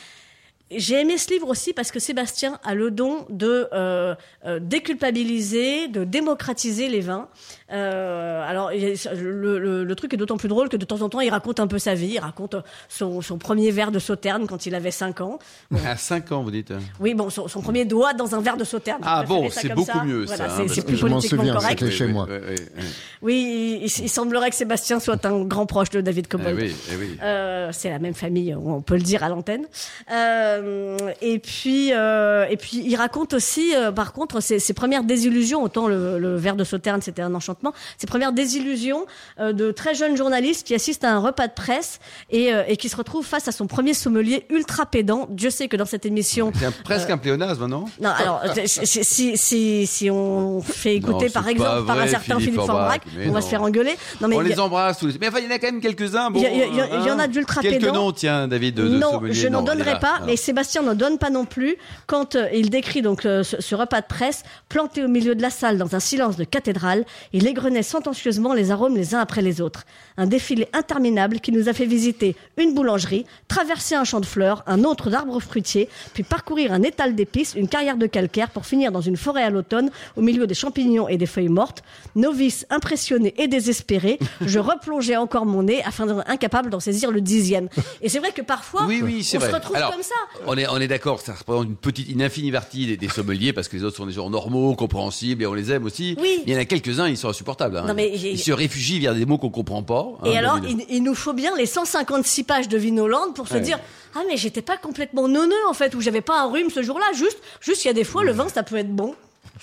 J'ai 0.71 1.01
aimé 1.01 1.17
ce 1.17 1.31
livre 1.31 1.49
aussi 1.49 1.73
parce 1.73 1.91
que 1.91 1.99
Sébastien 1.99 2.61
a 2.63 2.75
le 2.75 2.91
don 2.91 3.25
de 3.31 3.69
euh, 3.73 4.15
euh, 4.45 4.61
déculpabiliser, 4.61 5.89
de 5.89 6.05
démocratiser 6.05 6.89
les 6.89 7.01
vins. 7.01 7.29
Euh, 7.71 8.43
alors, 8.49 8.71
le, 8.71 9.59
le- 9.59 9.85
le 9.85 9.95
truc 9.95 10.15
est 10.15 10.17
d'autant 10.17 10.37
plus 10.39 10.49
drôle 10.49 10.69
que 10.69 10.77
de 10.77 10.85
temps 10.85 11.03
en 11.03 11.09
temps, 11.09 11.21
il 11.21 11.29
raconte 11.31 11.61
un 11.61 11.67
peu 11.67 11.79
sa 11.79 11.95
vie. 11.95 12.13
Il 12.15 12.19
raconte 12.19 12.57
son, 12.89 13.21
son 13.21 13.37
premier 13.39 13.71
verre 13.71 13.91
de 13.91 13.99
sauterne 13.99 14.47
quand 14.47 14.65
il 14.67 14.75
avait 14.75 14.91
5 14.91 15.21
ans. 15.21 15.39
À 15.87 15.97
5 15.97 16.33
ans, 16.33 16.43
vous 16.43 16.51
dites. 16.51 16.73
Oui, 17.01 17.15
bon, 17.15 17.29
son, 17.31 17.47
son 17.49 17.61
premier 17.61 17.85
doigt 17.85 18.15
dans 18.15 18.35
un 18.35 18.41
verre 18.41 18.57
de 18.57 18.65
sauterne. 18.65 19.01
Ah 19.05 19.23
bon, 19.27 19.49
c'est 19.51 19.69
beaucoup 19.75 19.87
ça. 19.93 20.05
mieux, 20.05 20.25
Voilà, 20.25 20.49
ça, 20.49 20.57
hein, 20.63 20.65
c'est- 20.69 20.81
que 20.83 20.87
plus 20.87 20.97
je 20.97 21.05
m'en 21.07 21.13
politiquement 21.17 21.39
souviens, 21.43 21.55
correct. 21.55 21.79
c'était 21.81 21.91
chez 21.93 22.07
oui, 22.07 22.13
moi. 22.13 22.27
oui, 22.31 22.37
oui, 22.49 22.55
oui. 22.79 22.85
Oui, 23.21 23.79
il, 23.83 24.05
il 24.05 24.09
semblerait 24.09 24.51
que 24.51 24.57
Sébastien 24.57 24.99
soit 25.01 25.25
un 25.27 25.43
grand 25.45 25.67
proche 25.67 25.91
de 25.91 26.01
David 26.01 26.25
Eh 26.27 26.29
Cobbold. 26.31 26.59
oui, 26.59 26.75
eh 26.93 26.97
oui. 26.97 27.19
Euh, 27.23 27.69
c'est 27.73 27.91
la 27.91 27.99
même 27.99 28.15
famille, 28.15 28.55
on 28.55 28.81
peut 28.81 28.95
le 28.97 29.03
dire 29.03 29.23
à 29.25 29.29
l'antenne. 29.29 29.67
Euh, 30.11 30.97
et 31.21 31.39
puis, 31.39 31.93
euh, 31.93 32.47
et 32.49 32.57
puis, 32.57 32.83
il 32.85 32.97
raconte 32.97 33.35
aussi, 33.35 33.75
euh, 33.75 33.93
par 33.93 34.13
contre, 34.13 34.41
ses, 34.41 34.59
ses 34.59 34.73
premières 34.73 35.05
désillusions. 35.05 35.63
Autant 35.63 35.87
le, 35.89 36.19
le 36.19 36.37
verre 36.37 36.57
de 36.57 36.65
Sauterne, 36.65 37.03
c'était 37.03 37.23
un 37.23 37.35
enchantement. 37.35 37.58
Ses 37.99 38.07
premières 38.07 38.33
désillusions 38.33 39.07
euh, 39.41 39.53
de 39.53 39.71
très 39.71 39.95
jeunes 39.95 40.17
journalistes 40.17 40.67
qui 40.67 40.75
assistent 40.75 41.05
à 41.05 41.13
un 41.13 41.19
repas 41.19 41.47
de 41.49 41.53
presse 41.53 41.99
et, 42.31 42.53
euh, 42.53 42.63
et 42.69 42.77
qui 42.77 42.89
se 42.89 42.97
retrouvent 42.97 43.27
face 43.27 43.49
à 43.49 43.53
son 43.53 43.67
premier 43.67 43.95
sommelier 43.95 44.47
ultra 44.51 44.87
pédant. 44.87 45.27
Dieu 45.31 45.51
sait 45.51 45.69
que 45.69 45.77
dans 45.77 45.87
cette 45.87 46.07
émission, 46.07 46.53
C'est 46.59 46.83
presque 46.83 47.11
un 47.11 47.19
pléonasme, 47.19 47.67
non? 47.67 47.85
Non, 48.01 48.11
alors 48.11 48.43
si, 48.67 49.05
si, 49.05 49.37
si, 49.37 49.87
si 49.87 50.11
on 50.11 50.61
fait 50.63 50.97
écouter 50.97 51.27
Non, 51.27 51.33
par 51.33 51.49
exemple 51.49 51.87
par 51.87 51.99
un 51.99 52.07
certain 52.07 52.39
Philippe 52.39 52.55
Philippe 52.61 52.71
on 52.71 53.33
va 53.33 53.41
non. 53.41 53.41
se 53.41 53.49
faire 53.49 53.63
engueuler. 53.63 53.95
Non, 54.21 54.29
mais 54.29 54.37
On 54.37 54.41
a- 54.41 54.43
les 54.45 54.61
embrasse 54.61 54.99
tous. 54.99 55.17
Mais 55.21 55.29
enfin, 55.29 55.39
il 55.41 55.45
y 55.45 55.49
en 55.49 55.51
a 55.55 55.59
quand 55.59 55.71
même 55.71 55.81
quelques-uns. 55.81 56.31
Bon, 56.31 56.41
Il 56.41 57.07
y 57.07 57.11
en 57.11 57.19
a 57.19 57.25
hein. 57.25 57.29
d'ultra 57.29 57.61
Quelques 57.61 57.81
pédants. 57.81 57.95
noms, 57.95 58.13
tiens, 58.13 58.49
David, 58.49 58.75
de, 58.75 58.89
de 58.89 58.97
non, 58.99 59.21
je 59.31 59.49
n'en 59.49 59.63
donnerai 59.63 59.99
pas, 59.99 60.21
là, 60.21 60.23
mais 60.27 60.37
Sébastien 60.37 60.83
n'en 60.83 60.95
donne 60.95 61.19
pas 61.19 61.31
non 61.31 61.45
plus 61.45 61.77
quand 62.07 62.37
euh, 62.37 62.49
il 62.55 62.71
décrit 62.71 63.03
donc 63.03 63.25
euh, 63.27 63.43
ce, 63.43 63.61
ce 63.61 63.75
repas 63.75 64.01
de 64.01 64.07
presse 64.07 64.43
planté 64.69 65.05
au 65.05 65.09
milieu 65.09 65.35
de 65.35 65.43
la 65.43 65.51
salle 65.51 65.79
dans 65.79 65.95
un 65.95 66.01
silence 66.01 66.37
de 66.37 66.45
cathédrale. 66.45 67.05
Il 67.33 67.47
égrenait 67.49 67.83
sentencieusement 67.83 68.55
les 68.55 68.71
arômes 68.71 68.95
les 68.95 69.15
uns 69.15 69.19
après 69.21 69.43
les 69.43 69.61
autres. 69.61 69.85
Un 70.17 70.27
défilé 70.27 70.69
interminable 70.73 71.41
qui 71.41 71.51
nous 71.51 71.69
a 71.69 71.73
fait 71.73 71.87
visiter 71.87 72.37
une 72.57 72.75
boulangerie, 72.75 73.27
traverser 73.49 73.95
un 73.97 74.05
champ 74.05 74.21
de 74.21 74.27
fleurs, 74.27 74.63
un 74.67 74.85
autre 74.85 75.11
d'arbres 75.11 75.41
fruitiers, 75.41 75.89
puis 76.15 76.23
parcourir 76.23 76.73
un 76.73 76.83
étal 76.83 77.15
d'épices, 77.15 77.55
une 77.57 77.69
carrière 77.69 77.97
de 77.97 78.07
calcaire 78.07 78.51
pour 78.51 78.67
finir 78.67 78.93
dans 78.93 79.01
une 79.01 79.17
forêt 79.17 79.43
à 79.43 79.51
l'automne 79.51 79.91
au 80.17 80.21
milieu 80.23 80.47
des 80.47 80.55
champignons 80.55 81.09
et 81.09 81.17
des 81.17 81.27
feuilles 81.27 81.49
mortes. 81.49 81.83
Novice, 82.15 82.67
impressionné 82.71 83.35
et 83.39 83.49
désespéré, 83.49 84.19
je 84.41 84.59
replongeais 84.59 85.17
encore 85.17 85.47
mon 85.47 85.63
nez 85.65 85.83
afin 85.85 86.07
d'être 86.07 86.25
incapable 86.29 86.71
d'en 86.71 86.81
saisir 86.81 87.11
le 87.11 87.21
dixième. 87.21 87.69
Et 88.03 88.09
c'est 88.09 88.19
vrai 88.19 88.33
que 88.33 88.43
parfois, 88.43 88.85
Oui, 88.87 89.01
oui, 89.03 89.27
on 89.35 89.39
vrai. 89.39 89.49
se 89.51 89.55
retrouve 89.55 89.77
Alors, 89.77 89.93
comme 89.93 90.03
ça. 90.03 90.15
On 90.47 90.57
est, 90.57 90.67
on 90.69 90.79
est 90.79 90.89
d'accord, 90.89 91.21
ça 91.21 91.35
représente 91.35 91.67
une 91.67 91.77
petite, 91.77 92.09
une 92.11 92.23
infinie 92.23 92.53
partie 92.53 92.87
des, 92.87 92.97
des 92.97 93.09
sommeliers 93.09 93.53
parce 93.53 93.69
que 93.69 93.77
les 93.77 93.85
autres 93.85 93.97
sont 93.97 94.07
des 94.07 94.13
gens 94.13 94.29
normaux, 94.31 94.75
compréhensibles 94.75 95.43
et 95.43 95.47
on 95.47 95.55
les 95.55 95.73
aime 95.73 95.85
aussi. 95.85 96.17
Oui. 96.21 96.43
Il 96.47 96.53
y 96.53 96.57
en 96.57 96.59
a 96.61 96.65
quelques-uns, 96.65 97.09
ils 97.09 97.17
sont 97.17 97.29
hein. 97.77 97.85
Non, 97.87 97.95
mais 97.95 98.13
j'ai- 98.17 98.33
Ils 98.33 98.39
se 98.39 98.53
réfugient 98.53 99.01
vers 99.01 99.15
des 99.15 99.27
mots 99.27 99.39
qu'on 99.39 99.51
comprend 99.51 99.83
pas. 99.83 100.07
hein, 100.23 100.25
Et 100.27 100.37
alors, 100.37 100.59
il, 100.69 100.85
il 100.89 101.03
nous 101.03 101.15
faut 101.15 101.33
bien 101.33 101.57
les 101.57 101.67
156 101.67 102.45
pages 102.45 102.69
de 102.69 102.77
Vinoland 102.79 103.33
pour 103.35 103.49
se 103.49 103.55
Ouais. 103.55 103.61
dire 103.61 103.79
ah 104.15 104.21
mais 104.29 104.37
j'étais 104.37 104.63
pas 104.63 104.77
complètement 104.77 105.29
neuneux 105.29 105.55
en 105.69 105.75
fait 105.75 105.95
ou 105.95 106.01
j'avais 106.01 106.21
pas 106.23 106.41
un 106.41 106.51
rhume 106.51 106.71
ce 106.71 106.83
jour-là. 106.83 107.07
Juste, 107.15 107.39
juste 107.61 107.85
il 107.85 107.89
y 107.89 107.91
a 107.91 107.95
des 107.95 108.05
fois 108.05 108.25
le 108.25 108.33
vin 108.33 108.49
ça 108.49 108.63
peut 108.63 108.77
être 108.77 108.95
bon. 108.95 109.15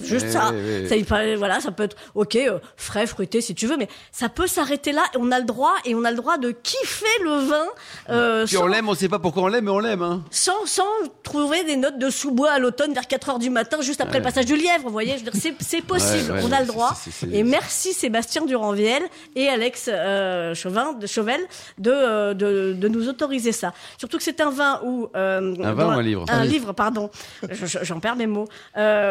Juste 0.03 0.29
ça. 0.29 0.51
Ça, 0.89 0.95
voilà, 1.37 1.59
ça 1.59 1.71
peut 1.71 1.83
être 1.83 1.95
ok, 2.15 2.35
euh, 2.35 2.59
frais, 2.77 3.07
fruité 3.07 3.41
si 3.41 3.55
tu 3.55 3.67
veux, 3.67 3.77
mais 3.77 3.87
ça 4.11 4.29
peut 4.29 4.47
s'arrêter 4.47 4.91
là. 4.91 5.03
Et 5.13 5.17
on 5.19 5.31
a 5.31 5.39
le 5.39 5.45
droit 5.45 5.73
et 5.85 5.95
on 5.95 6.03
a 6.03 6.11
le 6.11 6.17
droit 6.17 6.37
de 6.37 6.51
kiffer 6.51 7.05
le 7.23 7.45
vin 7.47 7.65
euh, 8.09 8.45
Puis 8.45 8.55
sans, 8.55 8.63
on 8.63 8.67
l'aime, 8.67 8.89
on 8.89 8.95
sait 8.95 9.09
pas 9.09 9.19
pourquoi 9.19 9.43
on 9.43 9.47
l'aime, 9.47 9.65
mais 9.65 9.71
on 9.71 9.79
l'aime. 9.79 10.01
Hein. 10.01 10.23
sans, 10.31 10.65
sans 10.65 10.83
trouver 11.23 11.63
des 11.63 11.75
notes 11.77 11.97
de 11.99 12.09
sous-bois 12.09 12.51
à 12.51 12.59
l'automne 12.59 12.93
vers 12.93 13.07
4 13.07 13.29
heures 13.29 13.39
du 13.39 13.49
matin, 13.49 13.77
juste 13.81 14.01
après 14.01 14.17
le 14.19 14.23
passage 14.23 14.45
du 14.45 14.55
lièvre. 14.55 14.83
Vous 14.83 14.89
voyez, 14.91 15.15
c'est, 15.33 15.81
possible, 15.81 16.31
Ouais, 16.33 16.39
ouais, 16.39 16.45
on 16.47 16.51
a 16.51 16.61
le 16.61 16.67
droit. 16.67 16.93
Et 17.31 17.43
merci 17.43 17.93
Sébastien 17.93 18.45
Duranviel 18.45 19.01
et 19.35 19.47
Alex 19.49 19.89
euh, 19.91 20.53
Chauvin, 20.55 20.93
de 20.93 21.07
Chauvel 21.07 21.41
de, 21.77 21.91
euh, 21.91 22.33
de, 22.33 22.73
de 22.73 22.87
nous 22.87 23.07
autoriser 23.09 23.51
ça. 23.51 23.73
Surtout 23.97 24.17
que 24.17 24.23
c'est 24.23 24.41
un 24.41 24.49
vin 24.51 24.79
où 24.83 25.07
Un 25.13 25.41
vin 25.73 25.87
ou 25.87 25.89
un 25.99 26.01
livre? 26.01 26.25
Un 26.29 26.43
livre, 26.45 26.73
pardon. 26.73 27.09
Je- 27.49 27.65
je- 27.65 27.79
J'en 27.83 27.99
perds 27.99 28.15
mes 28.15 28.27
mots. 28.27 28.47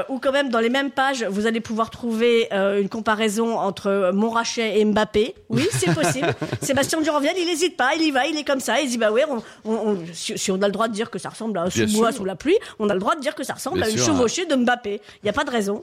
Où 0.08 0.18
quand 0.18 0.32
même 0.32 0.48
dans 0.50 0.60
les 0.60 0.70
mêmes 0.74 0.90
pages, 0.90 1.24
vous 1.30 1.46
allez 1.46 1.60
pouvoir 1.60 1.88
trouver 1.88 2.48
euh, 2.52 2.80
une 2.82 2.88
comparaison 2.88 3.56
entre 3.58 4.10
Montrachet 4.12 4.78
et 4.80 4.84
Mbappé. 4.84 5.34
Oui, 5.48 5.66
c'est 5.72 5.94
possible. 6.00 6.34
Sébastien 6.60 7.00
Duranviel, 7.00 7.34
il 7.38 7.46
n'hésite 7.46 7.76
pas, 7.76 7.94
il 7.96 8.02
y 8.02 8.10
va, 8.10 8.26
il 8.26 8.36
est 8.36 8.44
comme 8.44 8.60
ça, 8.60 8.80
il 8.80 8.88
dit 8.90 8.98
bah 8.98 9.10
ouais, 9.12 9.24
on, 9.28 9.42
on- 9.64 9.74
on- 9.92 9.98
si, 10.12 10.36
si 10.36 10.50
on 10.50 10.60
a 10.60 10.66
le 10.66 10.72
droit 10.72 10.88
de 10.88 10.92
dire 10.92 11.10
que 11.10 11.18
ça 11.18 11.28
ressemble 11.30 11.56
à 11.58 11.62
un 11.62 11.70
sous-bois 11.70 12.12
sous 12.12 12.24
la 12.24 12.34
pluie, 12.36 12.56
on 12.78 12.90
a 12.90 12.94
le 12.94 13.00
droit 13.00 13.14
de 13.14 13.20
dire 13.20 13.34
que 13.34 13.44
ça 13.44 13.54
ressemble 13.54 13.76
Bien 13.78 13.86
à 13.86 13.90
une 13.90 13.96
sûr, 13.98 14.06
chevauchée 14.06 14.44
de 14.46 14.54
Mbappé. 14.56 15.00
Il 15.22 15.24
n'y 15.24 15.30
a 15.30 15.32
pas 15.32 15.44
de 15.44 15.50
raison. 15.50 15.82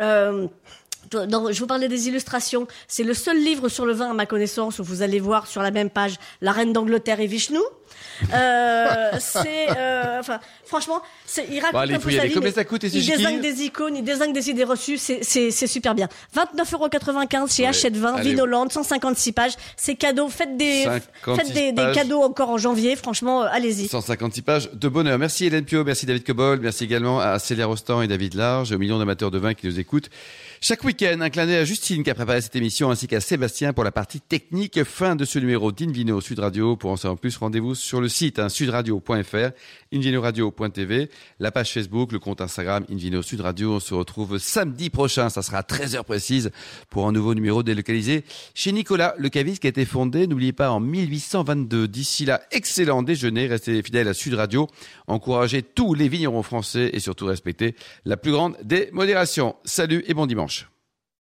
Euh, 0.00 0.46
je 1.12 1.58
vous 1.58 1.66
parlais 1.66 1.88
des 1.88 2.08
illustrations. 2.08 2.66
C'est 2.88 3.04
le 3.04 3.14
seul 3.14 3.38
livre 3.38 3.68
sur 3.68 3.86
le 3.86 3.92
vin, 3.92 4.10
à 4.10 4.14
ma 4.14 4.26
connaissance, 4.26 4.78
où 4.78 4.84
vous 4.84 5.02
allez 5.02 5.20
voir 5.20 5.46
sur 5.46 5.62
la 5.62 5.70
même 5.70 5.90
page 5.90 6.16
la 6.40 6.52
reine 6.52 6.72
d'Angleterre 6.72 7.20
et 7.20 7.26
Vishnu. 7.26 7.58
Euh, 8.32 9.10
c'est, 9.18 9.68
euh, 9.76 10.20
enfin, 10.20 10.40
franchement, 10.64 11.02
il 11.50 11.60
raconte 11.60 11.80
allez, 11.80 11.94
un 11.94 11.98
peu 11.98 12.10
sa 12.10 12.26
vie, 12.26 12.34
Combien 12.34 12.52
ça 12.52 12.64
coûte 12.64 12.84
et 12.84 12.88
Il 12.88 13.06
désigne 13.06 13.40
des 13.40 13.62
icônes, 13.62 13.96
il 13.96 14.04
désigne 14.04 14.32
des 14.32 14.50
idées 14.50 14.64
reçues, 14.64 14.98
c'est 14.98 15.66
super 15.66 15.94
bien. 15.94 16.08
29,95€ 16.36 17.54
chez 17.54 17.66
Hachette 17.66 17.96
Vin, 17.96 18.20
Vinoland, 18.20 18.68
156 18.68 19.32
pages. 19.32 19.52
C'est 19.76 19.96
cadeau. 19.96 20.28
Faites 20.28 20.56
des, 20.56 20.86
faites 21.24 21.52
des, 21.52 21.72
des, 21.72 21.92
cadeaux 21.92 22.22
encore 22.22 22.50
en 22.50 22.58
janvier. 22.58 22.96
Franchement, 22.96 23.42
euh, 23.42 23.48
allez-y. 23.50 23.88
156 23.88 24.42
pages 24.42 24.70
de 24.72 24.88
bonheur. 24.88 25.18
Merci 25.18 25.46
Hélène 25.46 25.64
Pio, 25.64 25.84
merci 25.84 26.06
David 26.06 26.24
Cobol, 26.24 26.60
merci 26.60 26.84
également 26.84 27.20
à 27.20 27.38
Célia 27.38 27.66
Rostand 27.66 28.02
et 28.02 28.08
David 28.08 28.34
Large, 28.34 28.72
aux 28.72 28.78
millions 28.78 28.98
d'amateurs 28.98 29.30
de 29.30 29.38
vin 29.38 29.54
qui 29.54 29.66
nous 29.66 29.78
écoutent. 29.78 30.10
Chaque 30.64 30.84
week-end, 30.84 31.20
un 31.20 31.28
clin 31.28 31.46
d'œil 31.46 31.56
à 31.56 31.64
Justine 31.64 32.04
qui 32.04 32.10
a 32.10 32.14
préparé 32.14 32.40
cette 32.40 32.54
émission 32.54 32.92
ainsi 32.92 33.08
qu'à 33.08 33.20
Sébastien 33.20 33.72
pour 33.72 33.82
la 33.82 33.90
partie 33.90 34.20
technique. 34.20 34.84
Fin 34.84 35.16
de 35.16 35.24
ce 35.24 35.40
numéro 35.40 35.72
d'Invino 35.72 36.20
Sud 36.20 36.38
Radio. 36.38 36.76
Pour 36.76 36.92
en 36.92 36.96
savoir 36.96 37.18
plus, 37.18 37.36
rendez-vous 37.36 37.74
sur 37.74 38.00
le 38.00 38.08
site 38.08 38.38
hein, 38.38 38.48
sudradio.fr, 38.48 39.50
invinoradio.tv, 39.92 41.10
la 41.40 41.50
page 41.50 41.72
Facebook, 41.72 42.12
le 42.12 42.20
compte 42.20 42.40
Instagram 42.40 42.84
Invino 42.92 43.22
Sud 43.22 43.40
Radio. 43.40 43.72
On 43.72 43.80
se 43.80 43.92
retrouve 43.92 44.38
samedi 44.38 44.88
prochain, 44.88 45.30
ça 45.30 45.42
sera 45.42 45.58
à 45.58 45.62
13h 45.62 46.04
précise 46.04 46.52
pour 46.90 47.08
un 47.08 47.12
nouveau 47.12 47.34
numéro 47.34 47.64
délocalisé 47.64 48.22
chez 48.54 48.70
Nicolas, 48.70 49.16
le 49.18 49.30
caviste 49.30 49.62
qui 49.62 49.66
a 49.66 49.70
été 49.70 49.84
fondé, 49.84 50.28
n'oubliez 50.28 50.52
pas, 50.52 50.70
en 50.70 50.78
1822. 50.78 51.88
D'ici 51.88 52.24
là, 52.24 52.40
excellent 52.52 53.02
déjeuner, 53.02 53.48
restez 53.48 53.82
fidèles 53.82 54.06
à 54.06 54.14
Sud 54.14 54.34
Radio, 54.34 54.68
encouragez 55.08 55.62
tous 55.62 55.94
les 55.94 56.06
vignerons 56.06 56.44
français 56.44 56.90
et 56.92 57.00
surtout 57.00 57.26
respectez 57.26 57.74
la 58.04 58.16
plus 58.16 58.30
grande 58.30 58.56
des 58.62 58.90
modérations. 58.92 59.56
Salut 59.64 60.04
et 60.06 60.14
bon 60.14 60.26
dimanche. 60.26 60.51